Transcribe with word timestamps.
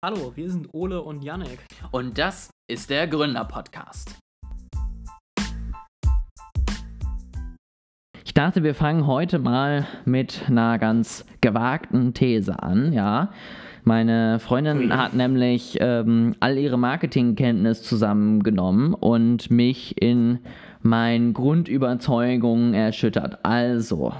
Hallo, 0.00 0.30
wir 0.36 0.48
sind 0.48 0.68
Ole 0.74 1.02
und 1.02 1.24
Yannick. 1.24 1.58
Und 1.90 2.18
das 2.18 2.50
ist 2.68 2.88
der 2.88 3.08
Gründer-Podcast. 3.08 4.16
Ich 8.24 8.32
dachte, 8.32 8.62
wir 8.62 8.76
fangen 8.76 9.08
heute 9.08 9.40
mal 9.40 9.88
mit 10.04 10.44
einer 10.46 10.78
ganz 10.78 11.24
gewagten 11.40 12.14
These 12.14 12.62
an, 12.62 12.92
ja. 12.92 13.32
Meine 13.82 14.38
Freundin 14.38 14.96
hat 14.96 15.14
nämlich 15.14 15.78
ähm, 15.80 16.36
all 16.38 16.56
ihre 16.58 16.78
Marketingkenntnis 16.78 17.82
zusammengenommen 17.82 18.94
und 18.94 19.50
mich 19.50 20.00
in 20.00 20.38
meinen 20.80 21.34
Grundüberzeugungen 21.34 22.72
erschüttert. 22.72 23.44
Also, 23.44 24.12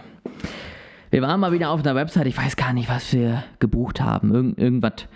wir 1.10 1.22
waren 1.22 1.38
mal 1.38 1.52
wieder 1.52 1.70
auf 1.70 1.84
einer 1.84 1.94
Website, 1.94 2.26
ich 2.26 2.36
weiß 2.36 2.56
gar 2.56 2.72
nicht, 2.72 2.88
was 2.88 3.12
wir 3.12 3.44
gebucht 3.60 4.00
haben. 4.00 4.34
Irgend, 4.34 4.58
irgendwas 4.58 5.06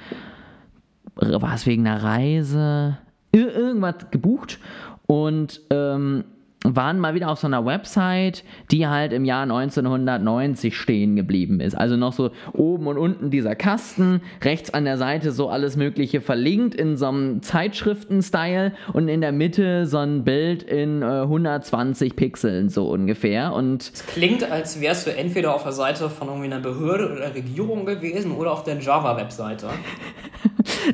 war 1.16 1.54
es 1.54 1.66
wegen 1.66 1.86
einer 1.86 2.02
Reise, 2.02 2.98
Ir 3.34 3.54
irgendwas 3.54 4.10
gebucht 4.10 4.58
und 5.06 5.62
ähm, 5.70 6.24
waren 6.64 6.98
mal 6.98 7.14
wieder 7.14 7.28
auf 7.28 7.38
so 7.38 7.46
einer 7.46 7.64
Website, 7.64 8.44
die 8.70 8.86
halt 8.86 9.12
im 9.12 9.24
Jahr 9.24 9.42
1990 9.42 10.76
stehen 10.76 11.16
geblieben 11.16 11.60
ist. 11.60 11.74
Also 11.74 11.96
noch 11.96 12.12
so 12.12 12.30
oben 12.52 12.86
und 12.86 12.98
unten 12.98 13.30
dieser 13.30 13.54
Kasten, 13.54 14.20
rechts 14.42 14.72
an 14.72 14.84
der 14.84 14.96
Seite 14.96 15.32
so 15.32 15.48
alles 15.48 15.76
Mögliche 15.76 16.20
verlinkt 16.20 16.74
in 16.74 16.96
so 16.96 17.08
einem 17.08 17.42
Zeitschriften-Style 17.42 18.72
und 18.92 19.08
in 19.08 19.20
der 19.20 19.32
Mitte 19.32 19.86
so 19.86 19.98
ein 19.98 20.24
Bild 20.24 20.62
in 20.62 21.02
äh, 21.02 21.22
120 21.22 22.16
Pixeln 22.16 22.68
so 22.68 22.88
ungefähr. 22.88 23.52
Und 23.52 23.90
es 23.92 24.06
klingt, 24.06 24.50
als 24.50 24.80
wärst 24.80 25.06
du 25.06 25.16
entweder 25.16 25.54
auf 25.54 25.64
der 25.64 25.72
Seite 25.72 26.08
von 26.10 26.28
irgendwie 26.28 26.46
einer 26.46 26.60
Behörde 26.60 27.12
oder 27.12 27.34
Regierung 27.34 27.86
gewesen 27.86 28.32
oder 28.32 28.52
auf 28.52 28.62
der 28.62 28.78
Java-Webseite. 28.78 29.68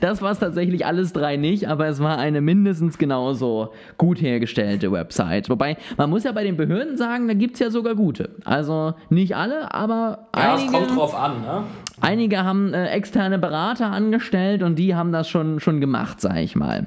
das 0.01 0.23
war 0.23 0.33
es 0.33 0.39
tatsächlich 0.39 0.87
alles 0.87 1.13
drei 1.13 1.37
nicht, 1.37 1.69
aber 1.69 1.87
es 1.87 2.01
war 2.01 2.19
eine 2.19 2.41
mindestens 2.41 2.99
genauso 2.99 3.73
gut 3.97 4.21
hergestellte 4.21 4.93
Website. 4.93 5.49
Wobei, 5.51 5.77
man 5.97 6.11
muss 6.11 6.25
ja 6.25 6.33
bei 6.33 6.45
den 6.45 6.57
Behörden 6.57 6.97
sagen, 6.97 7.29
da 7.29 7.35
gibt 7.35 7.55
es 7.55 7.61
ja 7.61 7.71
sogar 7.71 7.95
gute. 7.95 8.31
Also 8.45 8.95
nicht 9.11 9.37
alle, 9.37 9.73
aber 9.75 10.29
ja, 10.35 10.55
einige. 10.55 10.67
es 10.67 10.73
kommt 10.73 10.97
drauf 10.97 11.15
an, 11.15 11.41
ne? 11.43 11.63
Einige 12.01 12.45
haben 12.45 12.75
äh, 12.75 12.89
externe 12.89 13.39
Berater 13.39 13.91
angestellt 13.91 14.63
und 14.63 14.77
die 14.77 14.95
haben 14.95 15.11
das 15.11 15.29
schon, 15.29 15.59
schon 15.59 15.81
gemacht, 15.81 16.21
sag 16.21 16.37
ich 16.37 16.55
mal. 16.55 16.87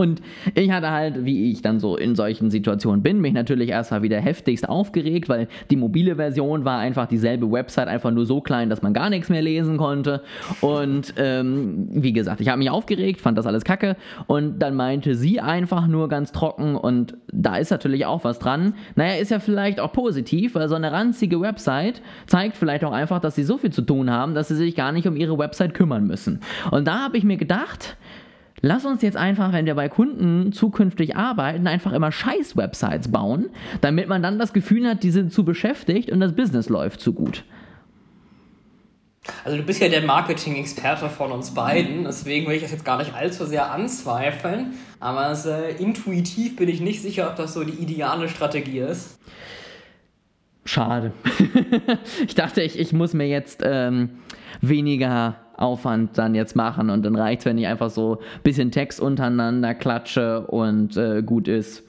Und 0.00 0.22
ich 0.54 0.70
hatte 0.70 0.90
halt, 0.90 1.26
wie 1.26 1.52
ich 1.52 1.60
dann 1.60 1.78
so 1.78 1.94
in 1.94 2.14
solchen 2.14 2.50
Situationen 2.50 3.02
bin, 3.02 3.20
mich 3.20 3.34
natürlich 3.34 3.68
erstmal 3.68 4.00
wieder 4.00 4.18
heftigst 4.18 4.66
aufgeregt, 4.66 5.28
weil 5.28 5.46
die 5.70 5.76
mobile 5.76 6.16
Version 6.16 6.64
war 6.64 6.78
einfach 6.78 7.06
dieselbe 7.06 7.52
Website, 7.52 7.86
einfach 7.86 8.10
nur 8.10 8.24
so 8.24 8.40
klein, 8.40 8.70
dass 8.70 8.80
man 8.80 8.94
gar 8.94 9.10
nichts 9.10 9.28
mehr 9.28 9.42
lesen 9.42 9.76
konnte. 9.76 10.22
Und 10.62 11.12
ähm, 11.18 11.86
wie 11.90 12.14
gesagt, 12.14 12.40
ich 12.40 12.48
habe 12.48 12.56
mich 12.56 12.70
aufgeregt, 12.70 13.20
fand 13.20 13.36
das 13.36 13.44
alles 13.44 13.62
kacke. 13.62 13.94
Und 14.26 14.60
dann 14.60 14.74
meinte 14.74 15.14
sie 15.16 15.38
einfach 15.38 15.86
nur 15.86 16.08
ganz 16.08 16.32
trocken, 16.32 16.76
und 16.76 17.18
da 17.30 17.58
ist 17.58 17.70
natürlich 17.70 18.06
auch 18.06 18.24
was 18.24 18.38
dran. 18.38 18.72
Naja, 18.94 19.20
ist 19.20 19.30
ja 19.30 19.38
vielleicht 19.38 19.80
auch 19.80 19.92
positiv, 19.92 20.54
weil 20.54 20.66
so 20.70 20.76
eine 20.76 20.92
ranzige 20.92 21.42
Website 21.42 22.00
zeigt 22.26 22.56
vielleicht 22.56 22.84
auch 22.84 22.92
einfach, 22.92 23.20
dass 23.20 23.34
sie 23.34 23.44
so 23.44 23.58
viel 23.58 23.70
zu 23.70 23.82
tun 23.82 24.10
haben, 24.10 24.32
dass 24.32 24.48
sie 24.48 24.56
sich 24.56 24.74
gar 24.74 24.92
nicht 24.92 25.06
um 25.06 25.16
ihre 25.16 25.36
Website 25.36 25.74
kümmern 25.74 26.06
müssen. 26.06 26.40
Und 26.70 26.88
da 26.88 27.00
habe 27.00 27.18
ich 27.18 27.24
mir 27.24 27.36
gedacht, 27.36 27.98
Lass 28.62 28.84
uns 28.84 29.02
jetzt 29.02 29.16
einfach, 29.16 29.52
wenn 29.52 29.66
wir 29.66 29.74
bei 29.74 29.88
Kunden 29.88 30.52
zukünftig 30.52 31.16
arbeiten, 31.16 31.66
einfach 31.66 31.92
immer 31.92 32.12
Scheiß-Websites 32.12 33.10
bauen, 33.10 33.46
damit 33.80 34.08
man 34.08 34.22
dann 34.22 34.38
das 34.38 34.52
Gefühl 34.52 34.86
hat, 34.86 35.02
die 35.02 35.10
sind 35.10 35.32
zu 35.32 35.44
beschäftigt 35.44 36.10
und 36.10 36.20
das 36.20 36.34
Business 36.34 36.68
läuft 36.68 37.00
zu 37.00 37.14
gut. 37.14 37.44
Also 39.44 39.56
du 39.56 39.62
bist 39.62 39.80
ja 39.80 39.88
der 39.88 40.02
Marketing-Experte 40.02 41.08
von 41.08 41.30
uns 41.30 41.52
beiden, 41.52 42.04
deswegen 42.04 42.46
will 42.48 42.56
ich 42.56 42.62
das 42.62 42.72
jetzt 42.72 42.84
gar 42.84 42.98
nicht 42.98 43.14
allzu 43.14 43.44
sehr 43.44 43.70
anzweifeln, 43.70 44.74
aber 44.98 45.30
es, 45.30 45.46
äh, 45.46 45.72
intuitiv 45.78 46.56
bin 46.56 46.68
ich 46.68 46.80
nicht 46.80 47.02
sicher, 47.02 47.28
ob 47.28 47.36
das 47.36 47.54
so 47.54 47.64
die 47.64 47.82
ideale 47.82 48.28
Strategie 48.28 48.80
ist. 48.80 49.18
Schade. 50.64 51.12
ich 52.26 52.34
dachte, 52.34 52.62
ich, 52.62 52.78
ich 52.78 52.92
muss 52.92 53.12
mir 53.14 53.26
jetzt 53.26 53.62
ähm, 53.64 54.10
weniger 54.60 55.36
Aufwand 55.60 56.16
dann 56.18 56.34
jetzt 56.34 56.56
machen 56.56 56.90
und 56.90 57.04
dann 57.04 57.16
reicht 57.16 57.40
es, 57.40 57.46
wenn 57.46 57.58
ich 57.58 57.66
einfach 57.66 57.90
so 57.90 58.16
ein 58.16 58.42
bisschen 58.42 58.70
Text 58.70 59.00
untereinander 59.00 59.74
klatsche 59.74 60.46
und 60.46 60.96
äh, 60.96 61.22
gut 61.22 61.48
ist. 61.48 61.84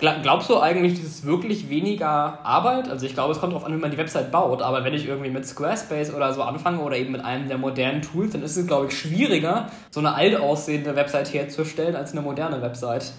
Glaubst 0.00 0.48
du 0.48 0.58
eigentlich, 0.58 0.94
das 0.94 1.04
ist 1.04 1.26
wirklich 1.26 1.68
weniger 1.68 2.38
Arbeit? 2.42 2.88
Also 2.88 3.04
ich 3.04 3.12
glaube, 3.12 3.32
es 3.32 3.38
kommt 3.38 3.52
darauf 3.52 3.66
an, 3.66 3.76
wie 3.76 3.80
man 3.80 3.90
die 3.90 3.98
Website 3.98 4.32
baut, 4.32 4.62
aber 4.62 4.82
wenn 4.82 4.94
ich 4.94 5.06
irgendwie 5.06 5.28
mit 5.28 5.46
Squarespace 5.46 6.14
oder 6.14 6.32
so 6.32 6.42
anfange 6.42 6.80
oder 6.80 6.96
eben 6.96 7.12
mit 7.12 7.22
einem 7.22 7.48
der 7.48 7.58
modernen 7.58 8.00
Tools, 8.00 8.32
dann 8.32 8.42
ist 8.42 8.56
es, 8.56 8.66
glaube 8.66 8.86
ich, 8.86 8.98
schwieriger, 8.98 9.70
so 9.90 10.00
eine 10.00 10.14
alt 10.14 10.40
aussehende 10.40 10.96
Website 10.96 11.34
herzustellen, 11.34 11.96
als 11.96 12.12
eine 12.12 12.22
moderne 12.22 12.62
Website. 12.62 13.12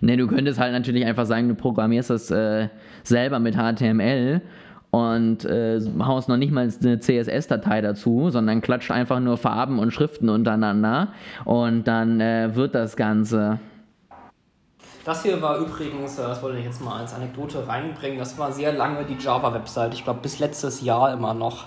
Ne, 0.00 0.16
du 0.16 0.26
könntest 0.26 0.58
halt 0.58 0.72
natürlich 0.72 1.04
einfach 1.06 1.26
sagen, 1.26 1.48
du 1.48 1.54
programmierst 1.54 2.10
das 2.10 2.32
äh, 2.32 2.68
selber 3.04 3.38
mit 3.38 3.54
HTML 3.54 4.42
und 4.94 5.44
äh, 5.44 5.80
haust 5.98 6.28
noch 6.28 6.36
nicht 6.36 6.52
mal 6.52 6.72
eine 6.80 7.00
CSS-Datei 7.00 7.80
dazu, 7.80 8.30
sondern 8.30 8.60
klatscht 8.60 8.92
einfach 8.92 9.18
nur 9.18 9.36
Farben 9.36 9.80
und 9.80 9.90
Schriften 9.90 10.28
untereinander 10.28 11.08
und 11.44 11.82
dann 11.88 12.20
äh, 12.20 12.54
wird 12.54 12.76
das 12.76 12.94
Ganze. 12.94 13.58
Das 15.04 15.24
hier 15.24 15.42
war 15.42 15.58
übrigens, 15.58 16.16
äh, 16.16 16.22
das 16.22 16.40
wollte 16.44 16.58
ich 16.58 16.64
jetzt 16.64 16.80
mal 16.80 17.00
als 17.00 17.12
Anekdote 17.12 17.66
reinbringen, 17.66 18.20
das 18.20 18.38
war 18.38 18.52
sehr 18.52 18.72
lange 18.72 19.04
die 19.04 19.16
Java-Website. 19.20 19.94
Ich 19.94 20.04
glaube, 20.04 20.20
bis 20.22 20.38
letztes 20.38 20.80
Jahr 20.80 21.12
immer 21.12 21.34
noch. 21.34 21.64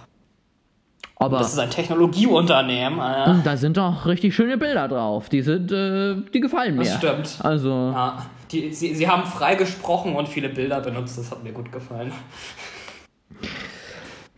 Aber 1.18 1.40
das 1.40 1.52
ist 1.52 1.60
ein 1.60 1.70
Technologieunternehmen. 1.70 2.98
Äh. 3.00 3.44
Da 3.44 3.58
sind 3.58 3.76
doch 3.76 4.06
richtig 4.06 4.36
schöne 4.36 4.58
Bilder 4.58 4.88
drauf. 4.88 5.28
Die 5.28 5.42
sind, 5.42 5.74
äh, 5.74 6.16
die 6.34 6.40
gefallen 6.40 6.78
mir. 6.78 6.86
Das 6.86 6.96
stimmt. 6.96 7.40
Also. 7.44 7.92
Ja, 7.94 8.26
die, 8.52 8.72
sie, 8.72 8.96
sie 8.96 9.10
haben 9.10 9.26
frei 9.26 9.56
gesprochen 9.56 10.16
und 10.16 10.30
viele 10.30 10.48
Bilder 10.48 10.80
benutzt. 10.80 11.18
Das 11.18 11.30
hat 11.30 11.44
mir 11.44 11.52
gut 11.52 11.74
gefallen. 11.74 12.14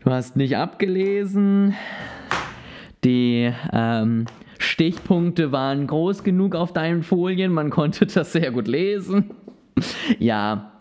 Du 0.04 0.12
hast 0.12 0.36
nicht 0.36 0.58
abgelesen. 0.58 1.76
Die 3.04 3.54
ähm, 3.72 4.26
Stichpunkte 4.58 5.52
waren 5.52 5.88
groß 5.88 6.24
genug 6.24 6.56
auf 6.56 6.74
deinen 6.74 7.04
Folien. 7.04 7.54
Man 7.54 7.70
konnte 7.70 8.06
das 8.06 8.34
sehr 8.34 8.52
gut 8.52 8.68
lesen. 8.68 9.32
ja, 10.20 10.72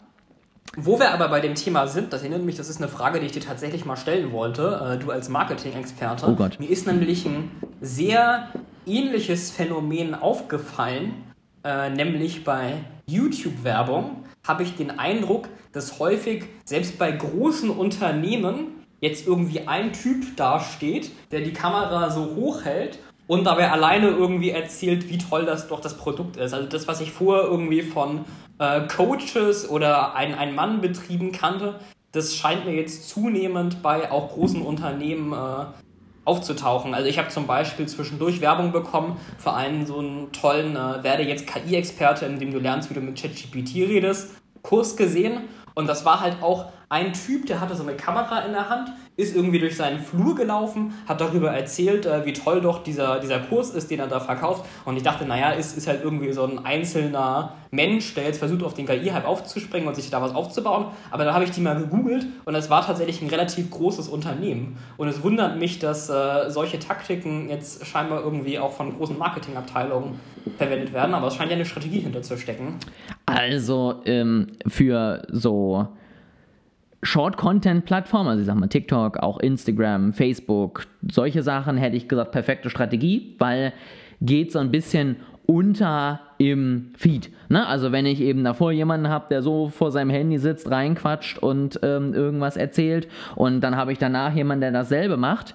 wo 0.80 1.00
wir 1.00 1.12
aber 1.12 1.28
bei 1.28 1.40
dem 1.40 1.56
Thema 1.56 1.88
sind, 1.88 2.12
das 2.12 2.22
erinnert 2.22 2.44
mich, 2.44 2.56
das 2.56 2.68
ist 2.68 2.80
eine 2.80 2.88
Frage, 2.88 3.18
die 3.18 3.26
ich 3.26 3.32
dir 3.32 3.40
tatsächlich 3.40 3.84
mal 3.84 3.96
stellen 3.96 4.30
wollte, 4.30 4.94
äh, 4.94 4.98
du 5.02 5.10
als 5.10 5.28
Marketing-Experte. 5.28 6.26
Oh 6.28 6.34
Gott. 6.34 6.60
Mir 6.60 6.70
ist 6.70 6.86
nämlich 6.86 7.26
ein 7.26 7.50
sehr 7.80 8.48
ähnliches 8.86 9.50
Phänomen 9.50 10.14
aufgefallen, 10.14 11.14
äh, 11.64 11.90
nämlich 11.90 12.44
bei 12.44 12.84
YouTube-Werbung 13.06 14.24
habe 14.46 14.62
ich 14.62 14.76
den 14.76 14.98
Eindruck, 14.98 15.48
dass 15.72 15.98
häufig 15.98 16.44
selbst 16.64 16.98
bei 16.98 17.12
großen 17.12 17.70
Unternehmen 17.70 18.84
jetzt 19.00 19.26
irgendwie 19.26 19.66
ein 19.68 19.92
Typ 19.92 20.36
dasteht, 20.36 21.10
der 21.30 21.40
die 21.40 21.52
Kamera 21.52 22.10
so 22.10 22.34
hoch 22.34 22.64
hält 22.64 22.98
und 23.26 23.44
dabei 23.44 23.70
alleine 23.70 24.08
irgendwie 24.08 24.50
erzählt, 24.50 25.08
wie 25.08 25.18
toll 25.18 25.44
das 25.44 25.68
doch 25.68 25.80
das 25.80 25.96
Produkt 25.96 26.36
ist. 26.36 26.52
Also 26.52 26.66
das, 26.66 26.88
was 26.88 27.00
ich 27.00 27.12
vorher 27.12 27.44
irgendwie 27.44 27.82
von 27.82 28.24
äh, 28.58 28.88
Coaches 28.88 29.68
oder 29.68 30.14
ein, 30.14 30.34
ein 30.34 30.54
Mann 30.54 30.80
betrieben 30.80 31.30
kannte, 31.32 31.78
das 32.12 32.34
scheint 32.34 32.64
mir 32.64 32.74
jetzt 32.74 33.08
zunehmend 33.08 33.82
bei 33.82 34.10
auch 34.10 34.30
großen 34.30 34.62
Unternehmen 34.62 35.32
äh, 35.32 35.66
aufzutauchen. 36.28 36.94
Also 36.94 37.08
ich 37.08 37.18
habe 37.18 37.28
zum 37.28 37.46
Beispiel 37.46 37.86
zwischendurch 37.86 38.40
Werbung 38.40 38.70
bekommen 38.70 39.18
für 39.38 39.54
einen 39.54 39.86
so 39.86 39.98
einen 39.98 40.30
tollen 40.30 40.76
äh, 40.76 41.02
Werde 41.02 41.22
jetzt 41.22 41.46
KI-Experte, 41.46 42.26
in 42.26 42.38
dem 42.38 42.52
du 42.52 42.58
lernst, 42.58 42.90
wie 42.90 42.94
du 42.94 43.00
mit 43.00 43.20
ChatGPT 43.20 43.76
redest, 43.88 44.34
Kurs 44.62 44.96
gesehen. 44.96 45.48
Und 45.74 45.86
das 45.86 46.04
war 46.04 46.20
halt 46.20 46.42
auch 46.42 46.66
ein 46.90 47.14
Typ, 47.14 47.46
der 47.46 47.60
hatte 47.60 47.74
so 47.74 47.82
eine 47.82 47.94
Kamera 47.94 48.40
in 48.40 48.52
der 48.52 48.68
Hand, 48.68 48.92
ist 49.18 49.34
irgendwie 49.34 49.58
durch 49.58 49.76
seinen 49.76 49.98
Flur 49.98 50.36
gelaufen, 50.36 50.94
hat 51.08 51.20
darüber 51.20 51.50
erzählt, 51.50 52.06
äh, 52.06 52.24
wie 52.24 52.32
toll 52.32 52.60
doch 52.60 52.84
dieser, 52.84 53.18
dieser 53.18 53.40
Kurs 53.40 53.70
ist, 53.70 53.90
den 53.90 53.98
er 53.98 54.06
da 54.06 54.20
verkauft. 54.20 54.64
Und 54.84 54.96
ich 54.96 55.02
dachte, 55.02 55.26
naja, 55.26 55.50
ist, 55.50 55.76
ist 55.76 55.88
halt 55.88 56.04
irgendwie 56.04 56.32
so 56.32 56.44
ein 56.44 56.64
einzelner 56.64 57.54
Mensch, 57.72 58.14
der 58.14 58.24
jetzt 58.24 58.38
versucht, 58.38 58.62
auf 58.62 58.74
den 58.74 58.86
KI-Hype 58.86 59.26
aufzuspringen 59.26 59.88
und 59.88 59.96
sich 59.96 60.08
da 60.08 60.22
was 60.22 60.32
aufzubauen. 60.32 60.86
Aber 61.10 61.24
dann 61.24 61.34
habe 61.34 61.44
ich 61.44 61.50
die 61.50 61.60
mal 61.60 61.76
gegoogelt 61.76 62.26
und 62.44 62.54
es 62.54 62.70
war 62.70 62.86
tatsächlich 62.86 63.20
ein 63.20 63.28
relativ 63.28 63.68
großes 63.70 64.06
Unternehmen. 64.06 64.78
Und 64.96 65.08
es 65.08 65.20
wundert 65.24 65.58
mich, 65.58 65.80
dass 65.80 66.08
äh, 66.08 66.48
solche 66.48 66.78
Taktiken 66.78 67.48
jetzt 67.50 67.84
scheinbar 67.84 68.22
irgendwie 68.22 68.60
auch 68.60 68.72
von 68.72 68.96
großen 68.96 69.18
Marketingabteilungen 69.18 70.20
verwendet 70.58 70.92
werden. 70.92 71.12
Aber 71.14 71.26
es 71.26 71.34
scheint 71.34 71.50
ja 71.50 71.56
eine 71.56 71.66
Strategie 71.66 72.00
hinterzustecken. 72.00 72.76
Also 73.26 73.96
ähm, 74.04 74.46
für 74.68 75.22
so 75.28 75.88
Short-Content-Plattformen, 77.02 78.28
also 78.28 78.40
ich 78.40 78.46
sag 78.46 78.56
mal 78.56 78.68
TikTok, 78.68 79.18
auch 79.18 79.38
Instagram, 79.38 80.12
Facebook, 80.12 80.86
solche 81.08 81.42
Sachen 81.42 81.76
hätte 81.76 81.96
ich 81.96 82.08
gesagt, 82.08 82.32
perfekte 82.32 82.70
Strategie, 82.70 83.36
weil 83.38 83.72
geht 84.20 84.50
so 84.52 84.58
ein 84.58 84.70
bisschen 84.70 85.16
unter 85.46 86.20
im 86.38 86.90
Feed. 86.96 87.30
Ne? 87.48 87.66
Also 87.66 87.90
wenn 87.90 88.04
ich 88.04 88.20
eben 88.20 88.44
davor 88.44 88.72
jemanden 88.72 89.08
habe, 89.08 89.26
der 89.30 89.42
so 89.42 89.68
vor 89.68 89.90
seinem 89.90 90.10
Handy 90.10 90.38
sitzt, 90.38 90.70
reinquatscht 90.70 91.38
und 91.38 91.80
ähm, 91.82 92.12
irgendwas 92.12 92.56
erzählt 92.56 93.08
und 93.34 93.60
dann 93.60 93.76
habe 93.76 93.92
ich 93.92 93.98
danach 93.98 94.34
jemanden, 94.34 94.60
der 94.60 94.72
dasselbe 94.72 95.16
macht, 95.16 95.54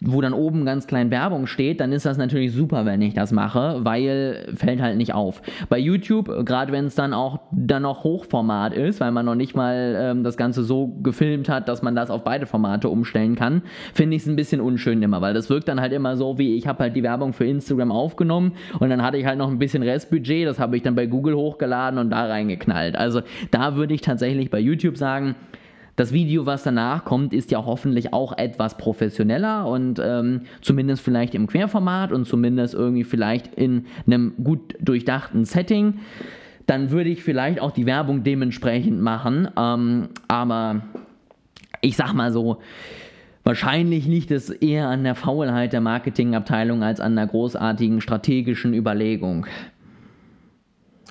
wo 0.00 0.20
dann 0.20 0.32
oben 0.32 0.64
ganz 0.64 0.86
klein 0.86 1.10
Werbung 1.10 1.46
steht, 1.46 1.80
dann 1.80 1.92
ist 1.92 2.06
das 2.06 2.18
natürlich 2.18 2.52
super, 2.52 2.84
wenn 2.86 3.02
ich 3.02 3.14
das 3.14 3.32
mache, 3.32 3.80
weil 3.84 4.46
fällt 4.54 4.80
halt 4.80 4.96
nicht 4.96 5.14
auf. 5.14 5.42
Bei 5.68 5.78
YouTube, 5.78 6.44
gerade 6.44 6.72
wenn 6.72 6.86
es 6.86 6.94
dann 6.94 7.12
auch 7.12 7.40
dann 7.50 7.82
noch 7.82 8.04
Hochformat 8.04 8.74
ist, 8.74 9.00
weil 9.00 9.10
man 9.10 9.26
noch 9.26 9.34
nicht 9.34 9.54
mal 9.54 9.96
ähm, 9.98 10.24
das 10.24 10.36
Ganze 10.36 10.62
so 10.62 10.88
gefilmt 11.02 11.48
hat, 11.48 11.68
dass 11.68 11.82
man 11.82 11.94
das 11.94 12.10
auf 12.10 12.24
beide 12.24 12.46
Formate 12.46 12.88
umstellen 12.88 13.34
kann, 13.34 13.62
finde 13.94 14.16
ich 14.16 14.22
es 14.22 14.28
ein 14.28 14.36
bisschen 14.36 14.60
unschön 14.60 15.02
immer, 15.02 15.20
weil 15.20 15.34
das 15.34 15.50
wirkt 15.50 15.68
dann 15.68 15.80
halt 15.80 15.92
immer 15.92 16.16
so, 16.16 16.38
wie 16.38 16.56
ich 16.56 16.66
habe 16.66 16.84
halt 16.84 16.96
die 16.96 17.02
Werbung 17.02 17.32
für 17.32 17.44
Instagram 17.44 17.92
aufgenommen 17.92 18.52
und 18.78 18.90
dann 18.90 19.02
hatte 19.02 19.16
ich 19.16 19.26
halt 19.26 19.38
noch 19.38 19.48
ein 19.48 19.58
bisschen 19.58 19.82
Restbudget, 19.82 20.46
das 20.46 20.58
habe 20.58 20.76
ich 20.76 20.82
dann 20.82 20.94
bei 20.94 21.06
Google 21.06 21.34
hochgeladen 21.34 21.98
und 21.98 22.10
da 22.10 22.26
reingeknallt. 22.26 22.96
Also 22.96 23.22
da 23.50 23.76
würde 23.76 23.94
ich 23.94 24.00
tatsächlich 24.00 24.50
bei 24.50 24.60
YouTube 24.60 24.96
sagen, 24.96 25.34
das 25.98 26.12
Video, 26.12 26.46
was 26.46 26.62
danach 26.62 27.04
kommt, 27.04 27.34
ist 27.34 27.50
ja 27.50 27.64
hoffentlich 27.64 28.12
auch 28.12 28.38
etwas 28.38 28.78
professioneller 28.78 29.66
und 29.66 30.00
ähm, 30.00 30.42
zumindest 30.60 31.02
vielleicht 31.02 31.34
im 31.34 31.48
Querformat 31.48 32.12
und 32.12 32.24
zumindest 32.24 32.74
irgendwie 32.74 33.02
vielleicht 33.02 33.52
in 33.56 33.86
einem 34.06 34.32
gut 34.44 34.76
durchdachten 34.80 35.44
Setting. 35.44 35.94
Dann 36.66 36.92
würde 36.92 37.10
ich 37.10 37.24
vielleicht 37.24 37.60
auch 37.60 37.72
die 37.72 37.84
Werbung 37.84 38.22
dementsprechend 38.22 39.00
machen. 39.00 39.48
Ähm, 39.58 40.10
aber 40.28 40.82
ich 41.80 41.96
sag 41.96 42.12
mal 42.14 42.32
so, 42.32 42.58
Wahrscheinlich 43.44 44.04
liegt 44.06 44.30
es 44.30 44.50
eher 44.50 44.88
an 44.88 45.04
der 45.04 45.14
Faulheit 45.14 45.72
der 45.72 45.80
Marketingabteilung 45.80 46.82
als 46.82 47.00
an 47.00 47.16
der 47.16 47.26
großartigen 47.26 48.02
strategischen 48.02 48.74
Überlegung. 48.74 49.46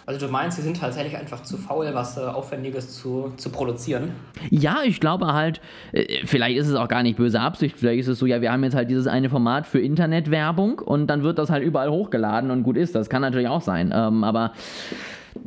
Also 0.08 0.26
du 0.26 0.32
meinst, 0.32 0.56
sie 0.56 0.64
sind 0.64 0.80
tatsächlich 0.80 1.18
einfach 1.18 1.44
zu 1.44 1.58
faul, 1.58 1.90
was 1.92 2.16
äh, 2.16 2.22
Aufwendiges 2.22 2.94
zu, 2.94 3.34
zu 3.36 3.50
produzieren? 3.50 4.12
Ja, 4.50 4.78
ich 4.86 5.02
glaube 5.02 5.34
halt, 5.34 5.60
äh, 5.92 6.26
vielleicht 6.26 6.58
ist 6.58 6.70
es 6.70 6.76
auch 6.76 6.88
gar 6.88 7.04
nicht 7.04 7.18
böse 7.18 7.42
Absicht, 7.42 7.76
vielleicht 7.78 8.00
ist 8.00 8.08
es 8.08 8.18
so, 8.18 8.26
ja, 8.26 8.40
wir 8.40 8.54
haben 8.54 8.64
jetzt 8.64 8.74
halt 8.74 8.90
dieses 8.90 9.06
eine 9.06 9.30
Format 9.30 9.68
für 9.68 9.82
Internetwerbung 9.82 10.80
und 10.80 11.08
dann 11.08 11.24
wird 11.24 11.38
das 11.38 11.50
halt 11.50 11.62
überall 11.62 11.90
hochgeladen 11.90 12.52
und 12.52 12.64
gut 12.64 12.78
ist. 12.78 12.96
Das 12.96 13.10
kann 13.10 13.22
natürlich 13.22 13.50
auch 13.50 13.60
sein. 13.60 13.92
Ähm, 13.94 14.24
aber 14.24 14.54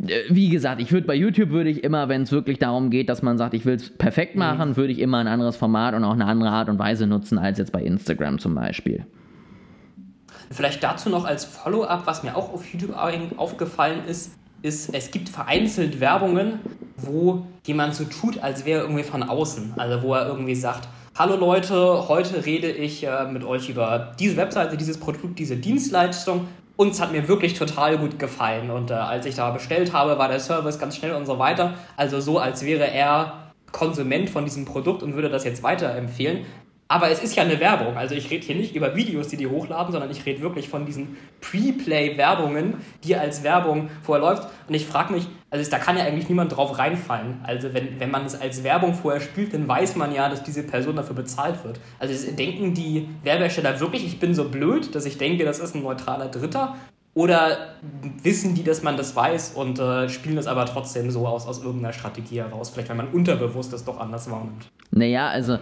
äh, 0.07 0.25
wie 0.29 0.51
gesagt, 0.51 0.83
ich 0.83 0.93
würde 0.93 1.07
bei 1.07 1.15
YouTube 1.15 1.49
würde 1.49 1.71
ich 1.71 1.83
immer, 1.83 2.11
wenn 2.11 2.21
es 2.21 2.31
wirklich 2.31 2.59
darum 2.59 2.91
geht, 2.91 3.09
dass 3.09 3.23
man 3.23 3.39
sagt, 3.39 3.55
ich 3.55 3.65
will 3.65 3.77
es 3.77 3.89
perfekt 3.89 4.35
mhm. 4.35 4.41
machen, 4.41 4.69
mhm. 4.69 4.77
würde 4.77 4.93
ich 4.93 4.99
immer 4.99 5.21
ein 5.21 5.27
anderes 5.27 5.57
Format 5.57 5.95
und 5.95 6.05
auch 6.05 6.13
eine 6.13 6.27
andere 6.27 6.51
Art 6.51 6.69
und 6.69 6.79
Weise 6.79 7.07
nutzen 7.07 7.39
als 7.39 7.57
jetzt 7.57 7.73
bei 7.73 7.81
Instagram 7.81 8.39
zum 8.39 8.55
Beispiel. 8.55 9.07
Vielleicht 10.51 10.83
dazu 10.83 11.09
noch 11.09 11.25
als 11.25 11.47
Follow-up, 11.47 12.03
was 12.07 12.25
mir 12.25 12.37
auch 12.37 12.53
auf 12.53 12.71
YouTube 12.71 12.95
aufgefallen 13.39 14.01
ist, 14.07 14.33
ist, 14.63 14.95
es 14.95 15.11
gibt 15.11 15.29
vereinzelt 15.29 16.01
Werbungen, 16.01 16.61
wo 16.97 17.47
jemand 17.65 17.95
so 17.95 18.05
tut, 18.05 18.43
als 18.43 18.65
wäre 18.65 18.83
irgendwie 18.83 19.03
von 19.03 19.23
außen. 19.23 19.75
Also 19.77 20.03
wo 20.03 20.15
er 20.15 20.27
irgendwie 20.27 20.55
sagt, 20.55 20.89
hallo 21.15 21.37
Leute, 21.37 22.09
heute 22.09 22.45
rede 22.45 22.71
ich 22.71 23.05
äh, 23.07 23.27
mit 23.31 23.45
euch 23.45 23.69
über 23.69 24.15
diese 24.19 24.37
Webseite, 24.37 24.77
dieses 24.77 24.99
Produkt, 24.99 25.39
diese 25.39 25.57
Dienstleistung. 25.57 26.49
Uns 26.77 27.01
hat 27.01 27.13
mir 27.13 27.29
wirklich 27.29 27.55
total 27.55 27.99
gut 27.99 28.19
gefallen. 28.19 28.71
Und 28.71 28.91
äh, 28.91 28.95
als 28.95 29.27
ich 29.27 29.35
da 29.35 29.51
bestellt 29.51 29.93
habe, 29.93 30.19
war 30.19 30.29
der 30.29 30.41
Service 30.41 30.79
ganz 30.79 30.97
schnell 30.97 31.13
und 31.13 31.27
so 31.27 31.39
weiter. 31.39 31.75
Also 31.97 32.21
so, 32.21 32.39
als 32.39 32.65
wäre 32.65 32.91
er 32.91 33.51
Konsument 33.73 34.29
von 34.31 34.45
diesem 34.45 34.65
Produkt 34.65 35.03
und 35.03 35.15
würde 35.15 35.29
das 35.29 35.45
jetzt 35.45 35.63
weiterempfehlen. 35.63 36.45
Aber 36.91 37.09
es 37.09 37.23
ist 37.23 37.37
ja 37.37 37.45
eine 37.45 37.61
Werbung. 37.61 37.97
Also 37.97 38.17
ich 38.17 38.33
rede 38.33 38.45
hier 38.45 38.57
nicht 38.57 38.75
über 38.75 38.97
Videos, 38.97 39.29
die 39.29 39.37
die 39.37 39.47
hochladen, 39.47 39.93
sondern 39.93 40.11
ich 40.11 40.27
rede 40.27 40.41
wirklich 40.41 40.69
von 40.69 40.87
diesen 40.87 41.17
Pre-Play-Werbungen, 41.41 42.79
die 43.05 43.15
als 43.15 43.45
Werbung 43.45 43.89
vorher 44.03 44.27
läuft. 44.27 44.49
Und 44.67 44.75
ich 44.75 44.87
frage 44.87 45.13
mich, 45.13 45.29
also 45.51 45.71
da 45.71 45.79
kann 45.79 45.97
ja 45.97 46.03
eigentlich 46.03 46.29
niemand 46.29 46.57
drauf 46.57 46.81
reinfallen. 46.81 47.43
Also 47.45 47.73
wenn, 47.75 48.01
wenn 48.01 48.11
man 48.11 48.27
es 48.27 48.41
als 48.41 48.65
Werbung 48.65 48.95
vorher 48.95 49.21
spielt, 49.21 49.55
dann 49.55 49.69
weiß 49.69 49.95
man 49.95 50.13
ja, 50.13 50.29
dass 50.29 50.43
diese 50.43 50.65
Person 50.65 50.97
dafür 50.97 51.15
bezahlt 51.15 51.63
wird. 51.63 51.79
Also 52.01 52.33
denken 52.33 52.75
die 52.75 53.09
Werbehersteller 53.23 53.79
wirklich, 53.79 54.05
ich 54.05 54.19
bin 54.19 54.35
so 54.35 54.49
blöd, 54.49 54.93
dass 54.93 55.07
ich 55.07 55.17
denke, 55.17 55.45
das 55.45 55.61
ist 55.61 55.77
ein 55.77 55.85
neutraler 55.85 56.27
Dritter? 56.27 56.75
Oder 57.15 57.75
wissen 58.21 58.57
die, 58.57 58.65
dass 58.65 58.83
man 58.83 58.97
das 58.97 59.15
weiß 59.15 59.53
und 59.55 59.79
äh, 59.79 60.09
spielen 60.09 60.35
das 60.35 60.49
aber 60.49 60.67
trotzdem 60.67 61.13
so 61.13 61.27
aus, 61.29 61.47
aus 61.47 61.63
irgendeiner 61.63 61.93
Strategie 61.93 62.41
heraus? 62.41 62.71
Vielleicht, 62.71 62.89
weil 62.89 62.97
man 62.97 63.09
unterbewusst 63.09 63.73
das 63.73 63.85
doch 63.85 64.01
anders 64.01 64.29
wahrnimmt. 64.29 64.69
Naja, 64.91 65.29
also 65.29 65.59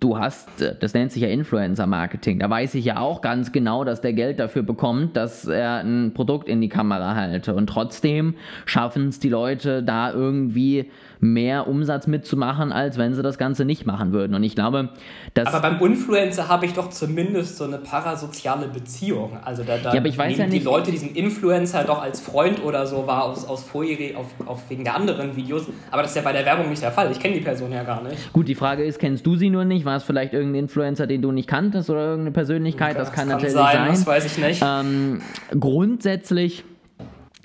du 0.00 0.18
hast, 0.18 0.48
das 0.80 0.94
nennt 0.94 1.12
sich 1.12 1.22
ja 1.22 1.28
Influencer-Marketing. 1.28 2.38
Da 2.38 2.48
weiß 2.48 2.74
ich 2.74 2.84
ja 2.84 2.98
auch 2.98 3.20
ganz 3.20 3.52
genau, 3.52 3.84
dass 3.84 4.00
der 4.00 4.12
Geld 4.12 4.38
dafür 4.38 4.62
bekommt, 4.62 5.16
dass 5.16 5.46
er 5.46 5.78
ein 5.78 6.12
Produkt 6.14 6.48
in 6.48 6.60
die 6.60 6.68
Kamera 6.68 7.14
halte. 7.14 7.54
Und 7.54 7.68
trotzdem 7.68 8.34
schaffen 8.64 9.08
es 9.08 9.18
die 9.18 9.28
Leute, 9.28 9.82
da 9.82 10.12
irgendwie 10.12 10.90
mehr 11.22 11.68
Umsatz 11.68 12.08
mitzumachen, 12.08 12.72
als 12.72 12.98
wenn 12.98 13.14
sie 13.14 13.22
das 13.22 13.38
Ganze 13.38 13.64
nicht 13.64 13.86
machen 13.86 14.12
würden. 14.12 14.34
Und 14.34 14.42
ich 14.42 14.56
glaube, 14.56 14.88
dass. 15.34 15.46
Aber 15.46 15.60
beim 15.60 15.80
Influencer 15.80 16.48
habe 16.48 16.66
ich 16.66 16.72
doch 16.72 16.90
zumindest 16.90 17.58
so 17.58 17.64
eine 17.64 17.78
parasoziale 17.78 18.66
Beziehung. 18.66 19.38
Also 19.44 19.62
da, 19.62 19.78
da 19.78 19.92
ja, 19.92 20.00
aber 20.00 20.08
ich 20.08 20.18
weiß 20.18 20.36
ja 20.36 20.46
die 20.48 20.58
Leute 20.58 20.90
diesen 20.90 21.14
Influencer 21.14 21.84
doch 21.84 22.02
als 22.02 22.20
Freund 22.20 22.62
oder 22.64 22.86
so 22.88 23.06
wahr 23.06 23.26
aus, 23.26 23.46
aus 23.46 23.62
Vorjährig, 23.62 24.16
auf, 24.16 24.26
auf 24.46 24.68
wegen 24.68 24.82
der 24.82 24.96
anderen 24.96 25.36
Videos. 25.36 25.66
Aber 25.92 26.02
das 26.02 26.10
ist 26.10 26.16
ja 26.16 26.22
bei 26.22 26.32
der 26.32 26.44
Werbung 26.44 26.68
nicht 26.68 26.82
der 26.82 26.90
Fall. 26.90 27.12
Ich 27.12 27.20
kenne 27.20 27.34
die 27.34 27.40
Person 27.40 27.70
ja 27.70 27.84
gar 27.84 28.02
nicht. 28.02 28.32
Gut, 28.32 28.48
die 28.48 28.56
Frage 28.56 28.82
ist, 28.82 28.98
kennst 28.98 29.24
du 29.24 29.36
sie 29.36 29.48
nur 29.48 29.64
nicht? 29.64 29.84
War 29.84 29.98
es 29.98 30.02
vielleicht 30.02 30.32
irgendein 30.32 30.64
Influencer, 30.64 31.06
den 31.06 31.22
du 31.22 31.30
nicht 31.30 31.48
kanntest 31.48 31.88
oder 31.88 32.00
irgendeine 32.00 32.32
Persönlichkeit? 32.32 32.96
Das, 32.96 33.10
das 33.10 33.12
kann, 33.14 33.28
kann 33.28 33.36
natürlich 33.36 33.54
sein, 33.54 33.76
sein. 33.76 33.88
Das 33.90 34.06
weiß 34.08 34.26
ich 34.26 34.38
nicht. 34.38 34.60
Ähm, 34.60 35.22
grundsätzlich 35.58 36.64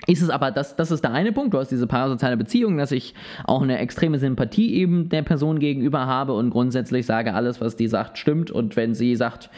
ist 0.06 0.22
es 0.22 0.30
aber, 0.30 0.50
das, 0.50 0.76
das 0.76 0.90
ist 0.90 1.02
der 1.02 1.12
eine 1.12 1.32
Punkt, 1.32 1.52
du 1.52 1.58
hast 1.58 1.70
diese 1.70 1.86
parasoziale 1.86 2.36
Beziehung, 2.36 2.78
dass 2.78 2.92
ich 2.92 3.14
auch 3.44 3.62
eine 3.62 3.78
extreme 3.78 4.18
Sympathie 4.18 4.74
eben 4.74 5.08
der 5.08 5.22
Person 5.22 5.58
gegenüber 5.58 6.06
habe 6.06 6.34
und 6.34 6.50
grundsätzlich 6.50 7.04
sage, 7.04 7.34
alles, 7.34 7.60
was 7.60 7.76
die 7.76 7.88
sagt, 7.88 8.16
stimmt. 8.16 8.50
Und 8.50 8.76
wenn 8.76 8.94
sie 8.94 9.16
sagt, 9.16 9.50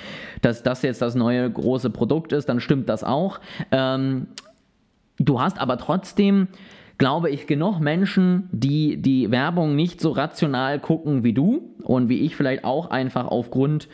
dass 0.43 0.63
das 0.63 0.83
jetzt 0.83 1.03
das 1.03 1.15
neue 1.15 1.49
große 1.51 1.91
Produkt 1.91 2.33
ist, 2.33 2.49
dann 2.49 2.61
stimmt 2.61 2.89
das 2.89 3.05
auch. 3.05 3.39
Ähm, 3.71 4.29
du 5.19 5.41
hast 5.41 5.61
aber 5.61 5.77
trotzdem 5.77 6.49
glaube 7.01 7.31
ich, 7.31 7.47
genug 7.47 7.81
Menschen, 7.81 8.51
die 8.53 8.99
die 8.99 9.31
Werbung 9.31 9.75
nicht 9.75 10.03
so 10.03 10.11
rational 10.11 10.79
gucken 10.79 11.25
wie 11.25 11.33
du 11.33 11.71
und 11.83 12.11
wie 12.11 12.21
ich 12.21 12.37
vielleicht 12.37 12.63
auch 12.63 12.91
einfach 12.91 13.27
aufgrund 13.27 13.89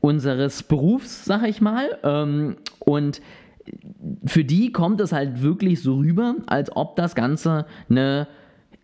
unseres 0.00 0.62
Berufs, 0.62 1.24
sag 1.24 1.48
ich 1.48 1.62
mal. 1.62 1.98
Ähm, 2.02 2.56
und 2.80 3.22
für 4.24 4.44
die 4.44 4.72
kommt 4.72 5.00
es 5.00 5.12
halt 5.12 5.42
wirklich 5.42 5.82
so 5.82 5.96
rüber, 5.96 6.36
als 6.46 6.74
ob 6.74 6.96
das 6.96 7.14
Ganze 7.14 7.66
eine 7.88 8.26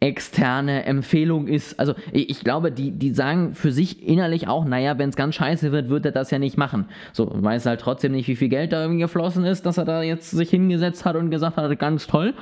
externe 0.01 0.85
Empfehlung 0.87 1.47
ist. 1.47 1.79
Also 1.79 1.95
ich 2.13 2.41
glaube, 2.41 2.73
die, 2.73 2.91
die 2.91 3.13
sagen 3.13 3.55
für 3.55 3.71
sich 3.71 4.07
innerlich 4.07 4.49
auch, 4.49 4.65
naja, 4.65 4.99
wenn 4.99 5.11
es 5.11 5.17
ganz 5.17 5.35
scheiße 5.35 5.73
wird, 5.73 5.91
wird 5.91 6.07
er 6.07 6.13
das 6.13 6.31
ja 6.31 6.39
nicht 6.39 6.57
machen. 6.57 6.87
So, 7.13 7.31
weiß 7.31 7.67
halt 7.67 7.83
trotzdem 7.83 8.13
nicht, 8.13 8.27
wie 8.27 8.37
viel 8.37 8.49
Geld 8.49 8.73
da 8.73 8.81
irgendwie 8.81 9.03
geflossen 9.03 9.45
ist, 9.45 9.67
dass 9.67 9.77
er 9.77 9.85
da 9.85 10.03
jetzt 10.03 10.31
sich 10.31 10.49
hingesetzt 10.49 11.05
hat 11.05 11.17
und 11.17 11.31
gesagt 11.31 11.59
hat, 11.59 11.79
ganz 11.79 12.07
toll. 12.07 12.33